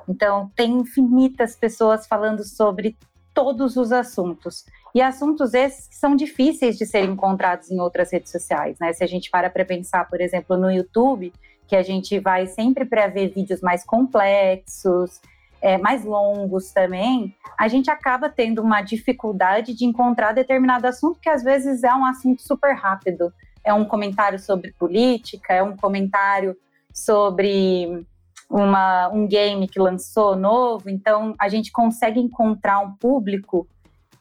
[0.09, 2.97] então tem infinitas pessoas falando sobre
[3.33, 4.65] todos os assuntos.
[4.95, 8.93] E assuntos esses que são difíceis de serem encontrados em outras redes sociais, né?
[8.93, 11.33] Se a gente para para pensar, por exemplo, no YouTube,
[11.67, 15.21] que a gente vai sempre para ver vídeos mais complexos,
[15.61, 21.29] é, mais longos também, a gente acaba tendo uma dificuldade de encontrar determinado assunto que
[21.29, 23.33] às vezes é um assunto super rápido.
[23.65, 26.55] É um comentário sobre política, é um comentário
[26.93, 28.07] sobre
[28.49, 30.89] uma, um game que lançou novo.
[30.89, 33.67] Então, a gente consegue encontrar um público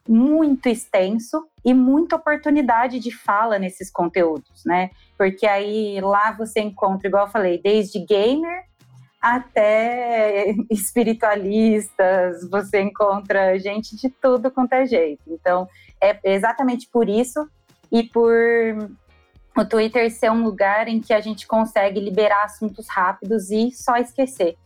[0.08, 4.90] muito extenso e muita oportunidade de fala nesses conteúdos, né?
[5.18, 8.66] Porque aí lá você encontra, igual eu falei, desde gamer
[9.22, 15.24] até espiritualistas, você encontra gente de tudo quanto é jeito.
[15.28, 15.68] Então,
[16.02, 17.48] é exatamente por isso
[17.90, 18.30] e por
[19.56, 23.98] o Twitter ser um lugar em que a gente consegue liberar assuntos rápidos e só
[23.98, 24.58] esquecer.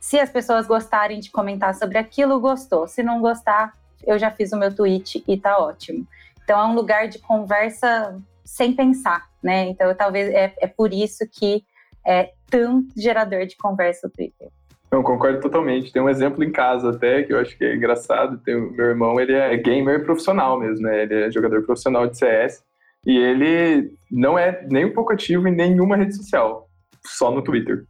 [0.00, 2.88] Se as pessoas gostarem de comentar sobre aquilo, gostou.
[2.88, 3.74] Se não gostar,
[4.06, 6.06] eu já fiz o meu tweet e tá ótimo.
[6.44, 9.68] Então é um lugar de conversa sem pensar, né?
[9.68, 11.64] Então talvez é, é por isso que
[12.06, 14.48] é tão gerador de conversa o Twitter.
[14.90, 15.90] Eu concordo totalmente.
[15.90, 18.36] Tem um exemplo em casa até que eu acho que é engraçado.
[18.38, 21.04] Tem meu irmão, ele é gamer profissional mesmo, né?
[21.04, 22.62] Ele é jogador profissional de CS
[23.06, 26.68] e ele não é nem um pouco ativo em nenhuma rede social,
[27.04, 27.84] só no Twitter.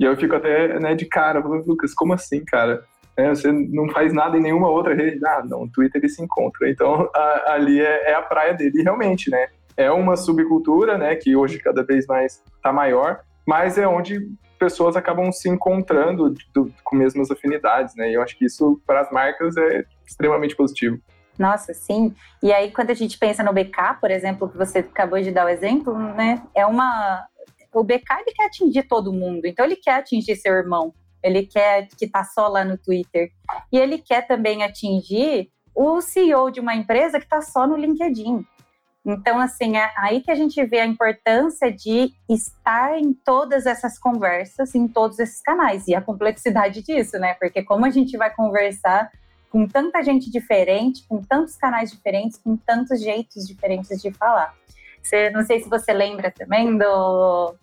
[0.00, 2.84] E eu fico até né, de cara, falando, Lucas, como assim, cara?
[3.18, 5.18] É, você não faz nada em nenhuma outra rede?
[5.26, 6.70] Ah, não, no Twitter ele se encontra.
[6.70, 8.80] Então, a, ali é, é, a praia dele.
[8.80, 9.48] Realmente, né?
[9.76, 11.16] É uma subcultura, né?
[11.16, 14.20] Que hoje cada vez mais está maior, mas é onde
[14.56, 18.08] pessoas acabam se encontrando do, com mesmas afinidades, né?
[18.08, 21.00] E eu acho que isso, para as marcas, é extremamente positivo.
[21.36, 22.14] Nossa, sim.
[22.40, 25.46] E aí, quando a gente pensa no BK, por exemplo, que você acabou de dar
[25.46, 26.40] o exemplo, né?
[26.54, 27.26] É uma.
[27.74, 31.88] O BK ele quer atingir todo mundo, então ele quer atingir seu irmão, ele quer
[31.88, 33.30] que tá só lá no Twitter.
[33.72, 38.44] E ele quer também atingir o CEO de uma empresa que está só no LinkedIn.
[39.06, 43.98] Então, assim, é aí que a gente vê a importância de estar em todas essas
[43.98, 47.34] conversas, em todos esses canais, e a complexidade disso, né?
[47.34, 49.10] Porque como a gente vai conversar
[49.50, 54.54] com tanta gente diferente, com tantos canais diferentes, com tantos jeitos diferentes de falar.
[55.02, 57.54] Você, não sei se você lembra também do,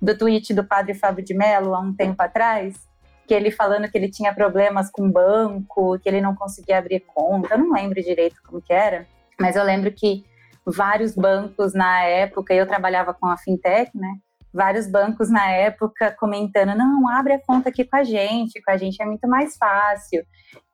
[0.00, 2.76] do tweet do padre Fábio de Mello, há um tempo atrás,
[3.26, 7.54] que ele falando que ele tinha problemas com banco, que ele não conseguia abrir conta,
[7.54, 9.06] eu não lembro direito como que era,
[9.40, 10.24] mas eu lembro que
[10.64, 14.16] vários bancos na época, eu trabalhava com a fintech, né?
[14.52, 18.76] Vários bancos na época comentando: não, abre a conta aqui com a gente, com a
[18.76, 20.24] gente é muito mais fácil.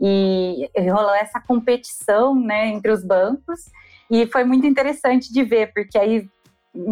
[0.01, 3.61] E rolou essa competição né, entre os bancos,
[4.11, 6.29] e foi muito interessante de ver, porque aí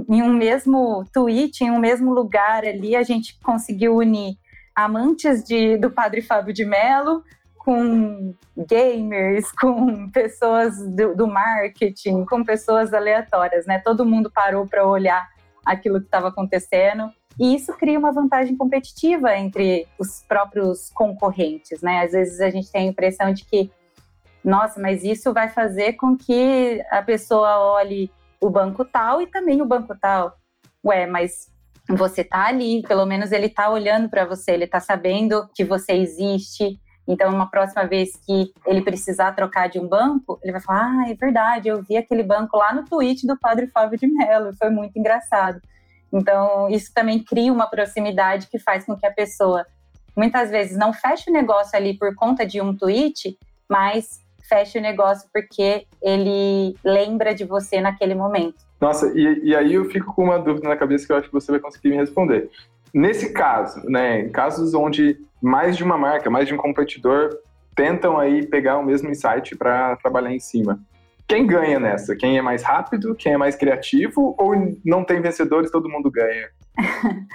[0.09, 4.37] em um mesmo tweet, em um mesmo lugar ali, a gente conseguiu unir
[4.77, 7.25] amantes de, do Padre Fábio de Mello
[7.57, 13.81] com gamers, com pessoas do, do marketing, com pessoas aleatórias, né?
[13.81, 15.29] Todo mundo parou para olhar
[15.65, 17.11] aquilo que estava acontecendo.
[17.39, 22.03] E isso cria uma vantagem competitiva entre os próprios concorrentes, né?
[22.05, 23.71] Às vezes a gente tem a impressão de que,
[24.45, 29.61] nossa, mas isso vai fazer com que a pessoa olhe o banco tal e também
[29.61, 30.37] o banco tal.
[30.85, 31.49] Ué, mas
[31.88, 35.92] você tá ali, pelo menos ele tá olhando para você, ele tá sabendo que você
[35.92, 40.90] existe, então, uma próxima vez que ele precisar trocar de um banco, ele vai falar:
[40.90, 44.53] Ah, é verdade, eu vi aquele banco lá no tweet do padre Fábio de Mello,
[44.59, 45.61] foi muito engraçado.
[46.12, 49.64] Então, isso também cria uma proximidade que faz com que a pessoa,
[50.16, 54.83] muitas vezes, não feche o negócio ali por conta de um tweet, mas feche o
[54.83, 58.65] negócio porque ele lembra de você naquele momento.
[58.81, 61.33] Nossa, e, e aí eu fico com uma dúvida na cabeça que eu acho que
[61.33, 62.51] você vai conseguir me responder.
[62.93, 67.31] Nesse caso, né, em casos onde mais de uma marca, mais de um competidor
[67.75, 70.81] tentam aí pegar o mesmo insight para trabalhar em cima.
[71.29, 72.15] Quem ganha nessa?
[72.15, 73.15] Quem é mais rápido?
[73.15, 74.35] Quem é mais criativo?
[74.39, 74.55] Ou
[74.85, 76.49] não tem vencedores, todo mundo ganha?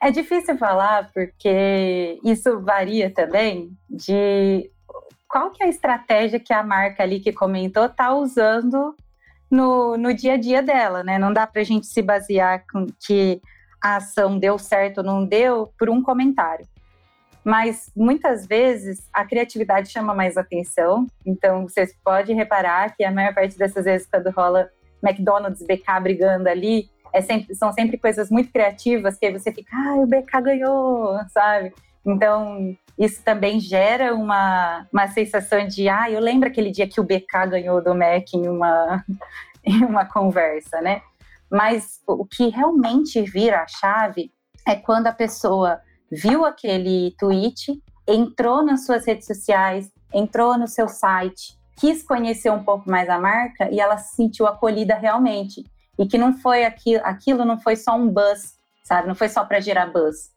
[0.00, 4.70] é difícil falar porque isso varia também de
[5.30, 8.96] qual que é a estratégia que a marca ali que comentou está usando
[9.48, 11.18] no, no dia a dia dela, né?
[11.18, 13.40] Não dá para a gente se basear com que
[13.80, 16.66] a ação deu certo ou não deu por um comentário.
[17.44, 21.06] Mas muitas vezes a criatividade chama mais atenção.
[21.24, 24.68] Então vocês podem reparar que a maior parte dessas vezes, quando rola
[25.02, 29.74] McDonald's BK brigando ali, é sempre, são sempre coisas muito criativas que aí você fica,
[29.74, 31.72] ah, o BK ganhou, sabe?
[32.04, 37.04] Então, isso também gera uma, uma sensação de, ah, eu lembro aquele dia que o
[37.04, 39.04] BK ganhou do Mac em uma,
[39.64, 41.02] em uma conversa, né?
[41.50, 44.32] Mas o que realmente vira a chave
[44.66, 45.80] é quando a pessoa
[46.10, 52.62] viu aquele tweet, entrou nas suas redes sociais, entrou no seu site, quis conhecer um
[52.62, 55.64] pouco mais a marca e ela se sentiu acolhida realmente.
[55.98, 59.08] E que não foi aquilo, aquilo não foi só um buzz, sabe?
[59.08, 60.30] Não foi só para gerar buzz.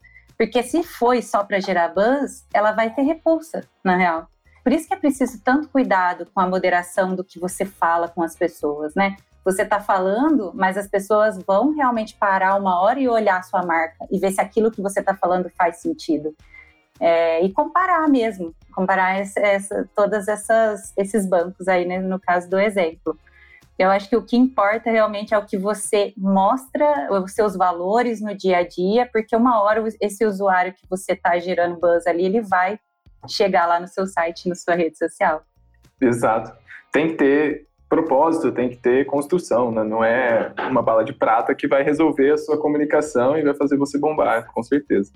[0.44, 4.28] Porque se foi só para gerar buzz, ela vai ter repulsa, na real.
[4.62, 8.22] Por isso que é preciso tanto cuidado com a moderação do que você fala com
[8.22, 9.16] as pessoas, né?
[9.46, 13.64] Você está falando, mas as pessoas vão realmente parar uma hora e olhar a sua
[13.64, 16.36] marca e ver se aquilo que você está falando faz sentido.
[17.00, 22.60] É, e comparar mesmo, comparar essa, todas essas esses bancos aí, né, no caso do
[22.60, 23.18] exemplo.
[23.78, 28.22] Eu acho que o que importa realmente é o que você mostra, os seus valores
[28.22, 32.26] no dia a dia, porque uma hora esse usuário que você está gerando buzz ali,
[32.26, 32.80] ele vai
[33.28, 35.44] chegar lá no seu site, na sua rede social.
[36.00, 36.52] Exato.
[36.92, 39.84] Tem que ter propósito, tem que ter construção, né?
[39.84, 43.78] Não é uma bala de prata que vai resolver a sua comunicação e vai fazer
[43.78, 45.12] você bombar, com certeza.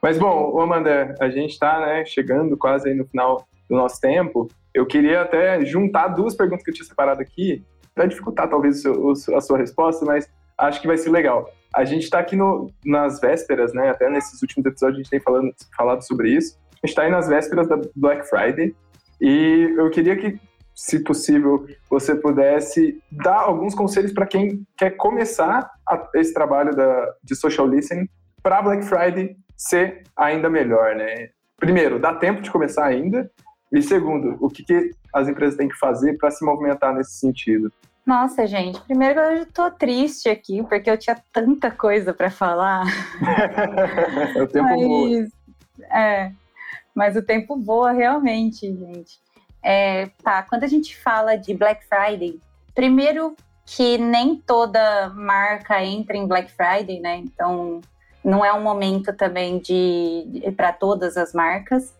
[0.00, 4.48] Mas bom, Amanda, a gente está né, chegando quase no final do nosso tempo.
[4.72, 7.64] Eu queria até juntar duas perguntas que eu tinha separado aqui
[7.94, 10.28] para dificultar talvez seu, a sua resposta, mas
[10.58, 11.48] acho que vai ser legal.
[11.74, 13.90] A gente está aqui no, nas vésperas, né?
[13.90, 16.58] Até nesses últimos episódios a gente tem falando, falado sobre isso.
[16.72, 18.74] A gente está aí nas vésperas da Black Friday
[19.20, 20.38] e eu queria que,
[20.74, 27.14] se possível, você pudesse dar alguns conselhos para quem quer começar a, esse trabalho da,
[27.22, 28.08] de social listening
[28.42, 31.30] para Black Friday ser ainda melhor, né?
[31.56, 33.30] Primeiro, dá tempo de começar ainda.
[33.74, 37.72] E segundo, o que, que as empresas têm que fazer para se movimentar nesse sentido?
[38.06, 42.84] Nossa, gente, primeiro eu estou triste aqui, porque eu tinha tanta coisa para falar.
[44.40, 45.26] o tempo mas, voa.
[45.90, 46.32] É,
[46.94, 49.18] mas o tempo voa realmente, gente.
[49.60, 52.38] É, tá, quando a gente fala de Black Friday,
[52.74, 53.34] primeiro
[53.66, 57.16] que nem toda marca entra em Black Friday, né?
[57.16, 57.80] Então,
[58.22, 61.92] não é um momento também de, de para todas as marcas,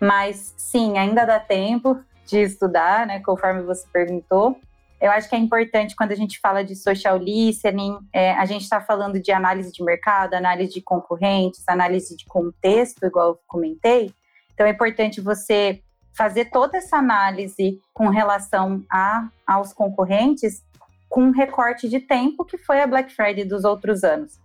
[0.00, 3.20] mas sim, ainda dá tempo de estudar, né?
[3.20, 4.56] Conforme você perguntou.
[5.00, 8.62] Eu acho que é importante quando a gente fala de social listening, é, a gente
[8.62, 14.12] está falando de análise de mercado, análise de concorrentes, análise de contexto, igual eu comentei.
[14.52, 15.82] Então é importante você
[16.12, 20.62] fazer toda essa análise com relação a, aos concorrentes
[21.08, 24.38] com um recorte de tempo que foi a Black Friday dos outros anos.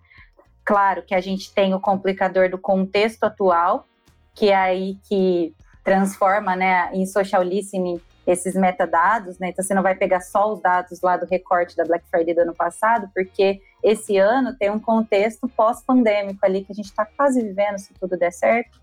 [0.63, 3.87] Claro que a gente tem o complicador do contexto atual,
[4.35, 9.49] que é aí que transforma né, em social listening esses metadados, né?
[9.49, 12.41] Então você não vai pegar só os dados lá do recorte da Black Friday do
[12.41, 17.41] ano passado, porque esse ano tem um contexto pós-pandêmico ali que a gente está quase
[17.41, 18.79] vivendo, se tudo der certo.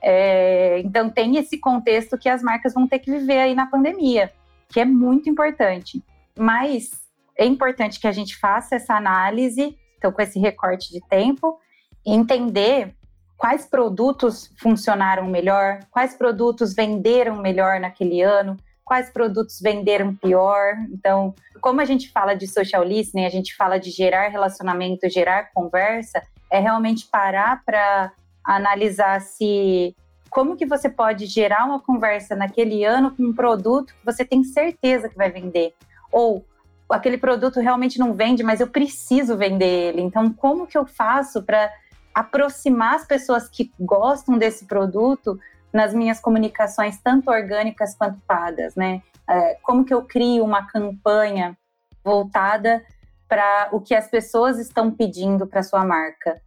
[0.00, 4.32] É, então tem esse contexto que as marcas vão ter que viver aí na pandemia,
[4.68, 6.02] que é muito importante.
[6.38, 6.90] Mas
[7.36, 11.60] é importante que a gente faça essa análise, então com esse recorte de tempo,
[12.06, 12.94] entender
[13.38, 20.74] quais produtos funcionaram melhor, quais produtos venderam melhor naquele ano, quais produtos venderam pior.
[20.92, 25.50] Então, como a gente fala de social listening, a gente fala de gerar relacionamento, gerar
[25.54, 26.20] conversa,
[26.50, 28.12] é realmente parar para
[28.44, 29.94] analisar se
[30.28, 34.42] como que você pode gerar uma conversa naquele ano com um produto que você tem
[34.42, 35.74] certeza que vai vender
[36.10, 36.44] ou
[36.90, 40.00] aquele produto realmente não vende, mas eu preciso vender ele.
[40.00, 41.70] Então, como que eu faço para
[42.14, 45.38] aproximar as pessoas que gostam desse produto
[45.72, 49.02] nas minhas comunicações, tanto orgânicas quanto pagas, né?
[49.28, 51.56] É, como que eu crio uma campanha
[52.02, 52.82] voltada
[53.28, 56.40] para o que as pessoas estão pedindo para sua marca?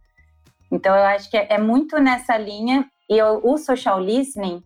[0.70, 2.90] Então, eu acho que é, é muito nessa linha.
[3.08, 4.62] E eu, o social listening,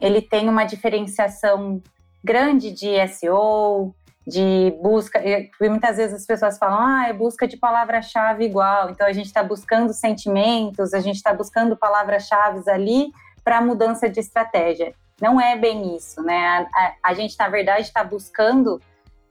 [0.00, 1.82] ele tem uma diferenciação
[2.24, 3.94] grande de SEO,
[4.26, 5.22] de busca.
[5.60, 8.90] Muitas vezes as pessoas falam, ah, é busca de palavra-chave igual.
[8.90, 13.12] Então, a gente está buscando sentimentos, a gente está buscando palavras-chave ali
[13.42, 14.94] para mudança de estratégia.
[15.20, 16.36] Não é bem isso, né?
[16.36, 18.80] A, a, a gente, na verdade, está buscando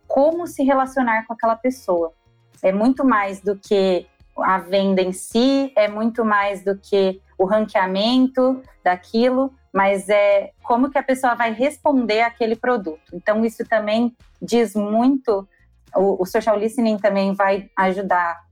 [0.08, 2.14] como se relacionar com aquela pessoa.
[2.62, 4.06] É muito mais do que
[4.38, 10.91] a venda em si, é muito mais do que o ranqueamento daquilo, mas é como
[10.91, 13.01] que a pessoa vai responder àquele produto.
[13.11, 15.47] Então, isso também diz muito,
[15.95, 18.43] o, o social listening também vai ajudar.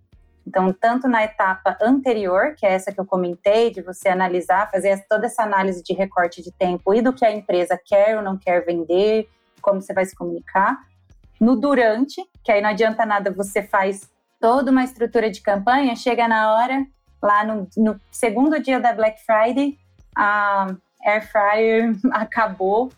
[0.45, 5.05] Então, tanto na etapa anterior, que é essa que eu comentei, de você analisar, fazer
[5.07, 8.35] toda essa análise de recorte de tempo e do que a empresa quer ou não
[8.35, 9.29] quer vender,
[9.61, 10.75] como você vai se comunicar.
[11.39, 14.09] No durante, que aí não adianta nada você faz
[14.39, 16.83] toda uma estrutura de campanha, chega na hora,
[17.21, 19.77] lá no, no segundo dia da Black Friday,
[20.17, 20.75] a
[21.05, 22.89] air fryer acabou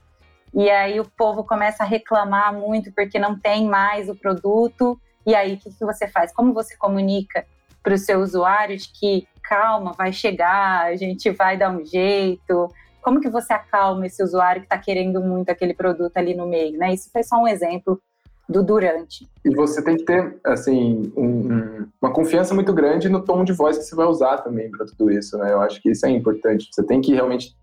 [0.54, 5.00] e aí o povo começa a reclamar muito porque não tem mais o produto.
[5.26, 6.32] E aí o que, que você faz?
[6.32, 7.46] Como você comunica
[7.82, 12.70] para o seu usuário de que calma, vai chegar, a gente vai dar um jeito?
[13.02, 16.78] Como que você acalma esse usuário que está querendo muito aquele produto ali no meio,
[16.78, 16.94] né?
[16.94, 18.00] Isso foi só um exemplo
[18.48, 19.28] do durante.
[19.44, 23.78] E você tem que ter, assim, um, uma confiança muito grande no tom de voz
[23.78, 25.52] que você vai usar também para tudo isso, né?
[25.52, 26.70] Eu acho que isso é importante.
[26.72, 27.56] Você tem que realmente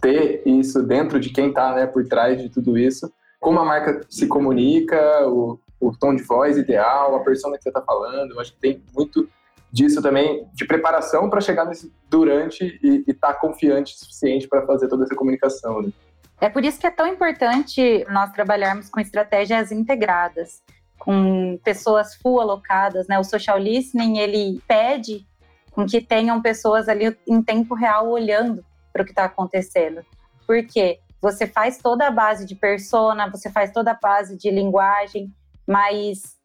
[0.00, 3.12] ter isso dentro de quem está né, por trás de tudo isso.
[3.38, 7.70] Como a marca se comunica, o, o tom de voz ideal, a persona que você
[7.70, 8.32] está falando.
[8.32, 9.28] Eu acho que tem muito
[9.72, 14.66] disso também, de preparação para chegar nesse durante e estar tá confiante o suficiente para
[14.66, 15.82] fazer toda essa comunicação.
[15.82, 15.92] Né?
[16.40, 20.62] É por isso que é tão importante nós trabalharmos com estratégias integradas,
[20.98, 23.18] com pessoas full alocadas, né?
[23.18, 25.26] O social listening, ele pede
[25.70, 30.04] com que tenham pessoas ali em tempo real olhando para o que está acontecendo.
[30.46, 35.32] Porque você faz toda a base de persona, você faz toda a base de linguagem,
[35.66, 36.38] mas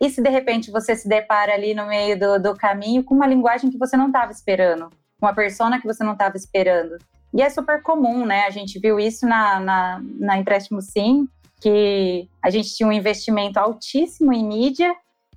[0.00, 3.26] e se de repente você se depara ali no meio do, do caminho com uma
[3.26, 6.98] linguagem que você não estava esperando, uma persona que você não estava esperando?
[7.34, 8.44] E é super comum, né?
[8.46, 11.28] A gente viu isso na, na, na Empréstimo Sim,
[11.60, 14.94] que a gente tinha um investimento altíssimo em mídia,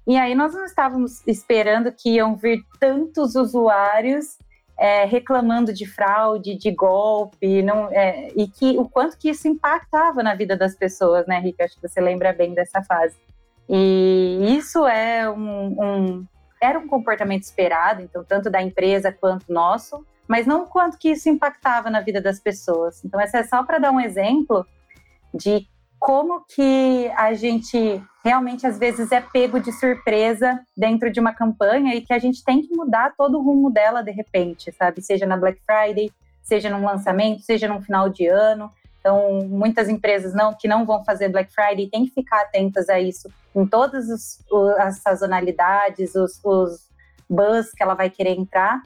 [0.08, 4.38] e aí nós não estávamos esperando que iam vir tantos usuários
[4.82, 10.24] é, reclamando de fraude, de golpe, não, é, e que o quanto que isso impactava
[10.24, 11.64] na vida das pessoas, né, Rica?
[11.64, 13.16] Acho que você lembra bem dessa fase.
[13.70, 16.26] E isso é um, um,
[16.60, 21.12] era um comportamento esperado, então tanto da empresa quanto nosso, mas não o quanto que
[21.12, 23.06] isso impactava na vida das pessoas.
[23.06, 24.66] Então essa é só para dar um exemplo
[25.32, 25.68] de
[26.02, 31.94] como que a gente realmente às vezes é pego de surpresa dentro de uma campanha
[31.94, 35.00] e que a gente tem que mudar todo o rumo dela de repente, sabe?
[35.04, 38.72] Seja na Black Friday, seja num lançamento, seja num final de ano.
[39.00, 43.00] Então, muitas empresas não que não vão fazer Black Friday têm que ficar atentas a
[43.00, 44.40] isso em todas os,
[44.80, 46.90] as sazonalidades, os, os
[47.30, 48.82] buzz que ela vai querer entrar.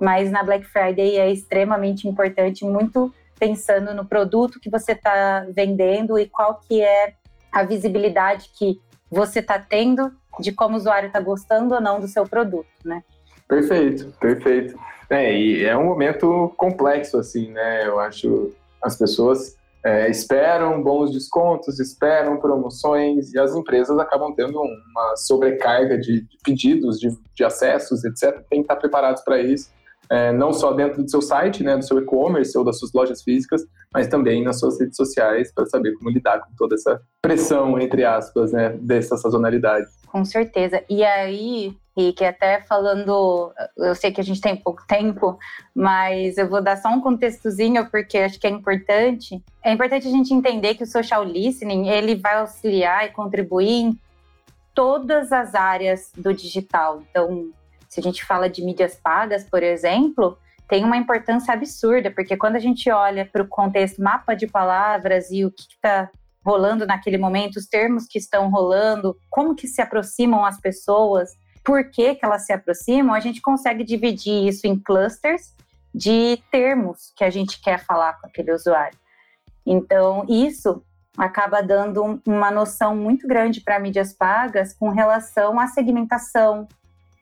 [0.00, 6.18] Mas na Black Friday é extremamente importante, muito pensando no produto que você está vendendo
[6.18, 7.14] e qual que é
[7.52, 8.80] a visibilidade que
[9.10, 13.02] você está tendo de como o usuário está gostando ou não do seu produto, né?
[13.46, 14.78] Perfeito, perfeito.
[15.08, 17.86] É, e é um momento complexo, assim, né?
[17.86, 24.60] Eu acho as pessoas é, esperam bons descontos, esperam promoções e as empresas acabam tendo
[24.60, 28.42] uma sobrecarga de, de pedidos, de, de acessos, etc.
[28.48, 29.70] Tem que estar preparados para isso
[30.10, 33.22] é, não só dentro do seu site, né, do seu e-commerce ou das suas lojas
[33.22, 37.78] físicas, mas também nas suas redes sociais para saber como lidar com toda essa pressão,
[37.78, 39.86] entre aspas, né, dessa sazonalidade.
[40.08, 40.82] Com certeza.
[40.88, 45.38] E aí, Rick, até falando, eu sei que a gente tem pouco tempo,
[45.74, 49.42] mas eu vou dar só um contextozinho porque acho que é importante.
[49.64, 53.98] É importante a gente entender que o social listening ele vai auxiliar e contribuir em
[54.74, 57.02] todas as áreas do digital.
[57.10, 57.50] Então,
[57.94, 60.36] se a gente fala de mídias pagas, por exemplo,
[60.68, 65.30] tem uma importância absurda, porque quando a gente olha para o contexto mapa de palavras
[65.30, 66.10] e o que está
[66.44, 71.30] rolando naquele momento, os termos que estão rolando, como que se aproximam as pessoas,
[71.62, 75.54] por que, que elas se aproximam, a gente consegue dividir isso em clusters
[75.94, 78.98] de termos que a gente quer falar com aquele usuário.
[79.64, 80.82] Então, isso
[81.16, 86.66] acaba dando uma noção muito grande para mídias pagas com relação à segmentação,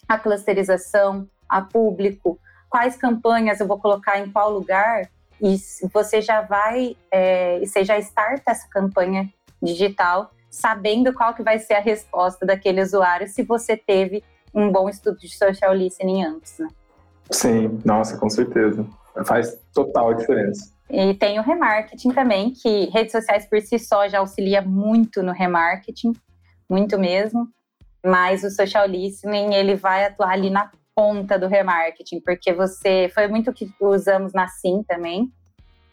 [0.08, 2.38] a clusterização, a público,
[2.68, 5.08] quais campanhas eu vou colocar em qual lugar,
[5.40, 5.56] e
[5.92, 9.28] você já vai, é, você já starta essa campanha
[9.60, 14.22] digital sabendo qual que vai ser a resposta daquele usuário se você teve
[14.54, 16.68] um bom estudo de social listening antes, né?
[17.30, 18.86] Sim, nossa, com certeza.
[19.24, 20.70] Faz total diferença.
[20.90, 25.32] E tem o remarketing também, que redes sociais por si só já auxilia muito no
[25.32, 26.12] remarketing,
[26.68, 27.48] muito mesmo
[28.04, 33.26] mas o social listening ele vai atuar ali na ponta do remarketing, porque você foi
[33.28, 35.32] muito o que usamos na Sim também.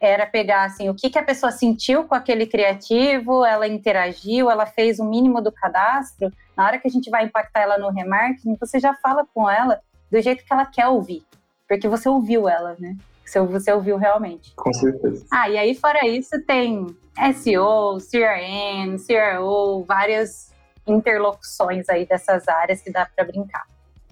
[0.02, 4.66] Era pegar assim o que, que a pessoa sentiu com aquele criativo, ela interagiu, ela
[4.66, 6.32] fez o mínimo do cadastro.
[6.56, 9.80] Na hora que a gente vai impactar ela no remarketing, você já fala com ela
[10.10, 11.24] do jeito que ela quer ouvir,
[11.68, 12.96] porque você ouviu ela, né?
[13.26, 14.54] Você ouviu realmente.
[14.56, 15.24] Com certeza.
[15.32, 16.88] Ah, e aí fora isso tem
[17.36, 20.52] SEO, CRM, CRO, várias
[20.88, 23.64] interlocuções aí dessas áreas que dá para brincar.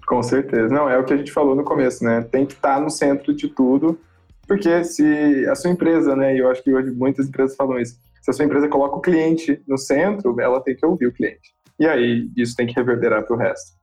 [0.06, 0.68] Com certeza.
[0.74, 2.22] Não, é o que a gente falou no começo, né?
[2.22, 4.00] Tem que estar tá no centro de tudo,
[4.46, 7.98] porque se a sua empresa, né, e eu acho que hoje muitas empresas falam isso,
[8.22, 11.54] se a sua empresa coloca o cliente no centro, ela tem que ouvir o cliente.
[11.78, 13.76] E aí, isso tem que reverberar para o resto.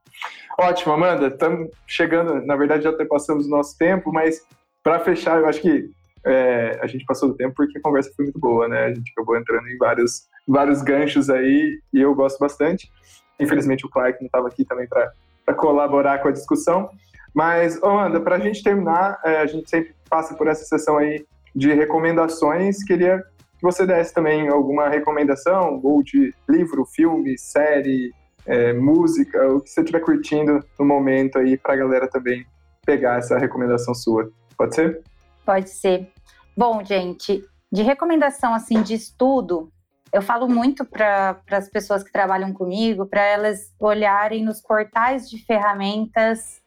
[0.58, 1.28] Ótimo, Amanda.
[1.28, 4.42] Estamos chegando, na verdade já passamos o nosso tempo, mas
[4.82, 5.90] para fechar, eu acho que
[6.24, 8.86] é, a gente passou do tempo porque a conversa foi muito boa, né?
[8.86, 12.90] A gente acabou entrando em vários, vários ganchos aí e eu gosto bastante.
[13.38, 16.90] Infelizmente o Clark não estava aqui também para colaborar com a discussão.
[17.34, 21.26] Mas, Amanda, para a gente terminar, é, a gente sempre passa por essa sessão aí
[21.54, 22.82] de recomendações.
[22.82, 23.22] Queria
[23.58, 28.10] que você desse também alguma recomendação, ou de livro, filme, série,
[28.46, 32.46] é, música, o que você estiver curtindo no momento aí, para a galera também
[32.84, 34.30] pegar essa recomendação sua.
[34.56, 35.02] Pode ser?
[35.44, 36.08] Pode ser.
[36.56, 39.70] Bom, gente, de recomendação assim de estudo,
[40.16, 45.36] eu falo muito para as pessoas que trabalham comigo, para elas olharem nos portais de
[45.44, 46.62] ferramentas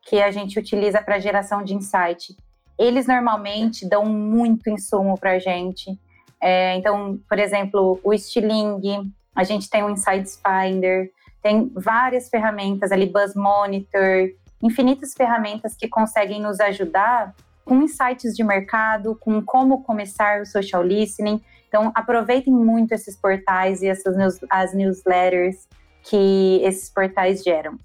[0.00, 2.34] que a gente utiliza para geração de insight.
[2.78, 5.98] Eles normalmente dão muito insumo para a gente.
[6.40, 11.10] É, então, por exemplo, o Stiling, a gente tem o Insights Finder,
[11.42, 14.30] tem várias ferramentas ali, Buzz Monitor,
[14.62, 17.34] infinitas ferramentas que conseguem nos ajudar
[17.66, 21.42] com insights de mercado, com como começar o social listening.
[21.74, 25.66] Então, aproveitem muito esses portais e essas news, as newsletters
[26.04, 27.76] que esses portais geram.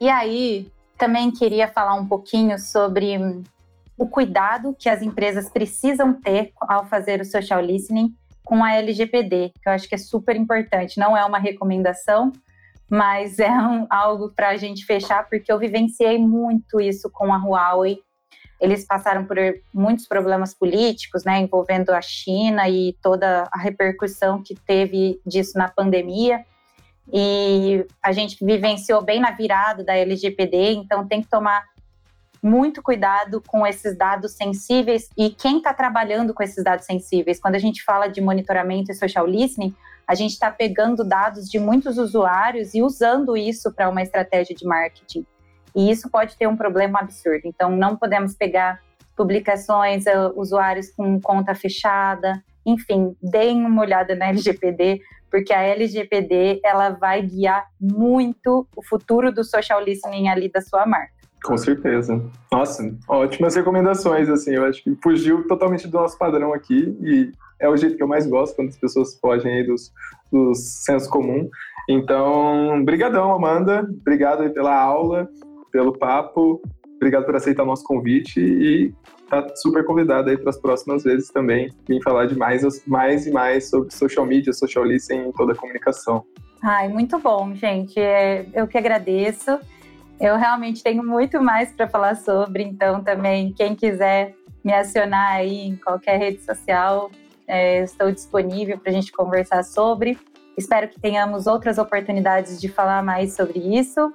[0.00, 3.14] E aí, também queria falar um pouquinho sobre
[3.98, 9.52] o cuidado que as empresas precisam ter ao fazer o social listening com a LGPD,
[9.62, 10.98] que eu acho que é super importante.
[10.98, 12.32] Não é uma recomendação,
[12.88, 17.36] mas é um, algo para a gente fechar, porque eu vivenciei muito isso com a
[17.36, 17.98] Huawei
[18.60, 19.36] eles passaram por
[19.72, 25.68] muitos problemas políticos, né, envolvendo a China e toda a repercussão que teve disso na
[25.68, 26.44] pandemia.
[27.12, 31.64] E a gente vivenciou bem na virada da LGPD, então tem que tomar
[32.42, 37.40] muito cuidado com esses dados sensíveis e quem está trabalhando com esses dados sensíveis.
[37.40, 39.74] Quando a gente fala de monitoramento e social listening,
[40.06, 44.64] a gente está pegando dados de muitos usuários e usando isso para uma estratégia de
[44.64, 45.26] marketing.
[45.76, 47.42] E isso pode ter um problema absurdo.
[47.44, 48.80] Então, não podemos pegar
[49.14, 52.42] publicações, uh, usuários com conta fechada.
[52.64, 59.30] Enfim, deem uma olhada na LGPD, porque a LGPD ela vai guiar muito o futuro
[59.30, 61.14] do social listening ali da sua marca.
[61.44, 62.24] Com certeza.
[62.50, 67.68] Nossa, ótimas recomendações, assim, eu acho que fugiu totalmente do nosso padrão aqui e é
[67.68, 69.92] o jeito que eu mais gosto quando as pessoas fogem aí dos,
[70.32, 71.48] dos senso comum.
[71.88, 75.28] Então, brigadão, Amanda, obrigado pela aula
[75.76, 76.62] pelo papo.
[76.96, 78.94] Obrigado por aceitar o nosso convite e
[79.28, 83.30] tá super convidado aí para as próximas vezes também vir falar de mais, mais e
[83.30, 86.24] mais sobre social media, social listening em toda a comunicação.
[86.62, 88.00] Ai, muito bom, gente.
[88.00, 89.58] É, eu que agradeço.
[90.18, 95.68] Eu realmente tenho muito mais para falar sobre, então também quem quiser me acionar aí
[95.68, 97.10] em qualquer rede social,
[97.46, 100.18] é, estou disponível para a gente conversar sobre.
[100.56, 104.10] Espero que tenhamos outras oportunidades de falar mais sobre isso.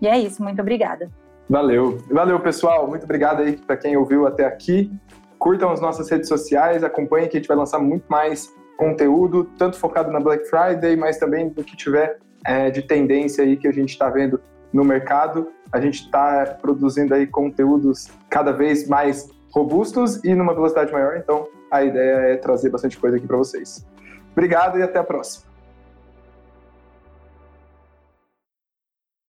[0.00, 1.10] E é isso, muito obrigada.
[1.48, 1.98] Valeu.
[2.10, 2.86] Valeu, pessoal.
[2.86, 4.90] Muito obrigado aí para quem ouviu até aqui.
[5.38, 9.76] Curtam as nossas redes sociais, acompanhem que a gente vai lançar muito mais conteúdo, tanto
[9.76, 13.72] focado na Black Friday, mas também do que tiver é, de tendência aí que a
[13.72, 14.40] gente está vendo
[14.72, 15.48] no mercado.
[15.72, 21.48] A gente está produzindo aí conteúdos cada vez mais robustos e numa velocidade maior, então
[21.70, 23.84] a ideia é trazer bastante coisa aqui para vocês.
[24.32, 25.49] Obrigado e até a próxima.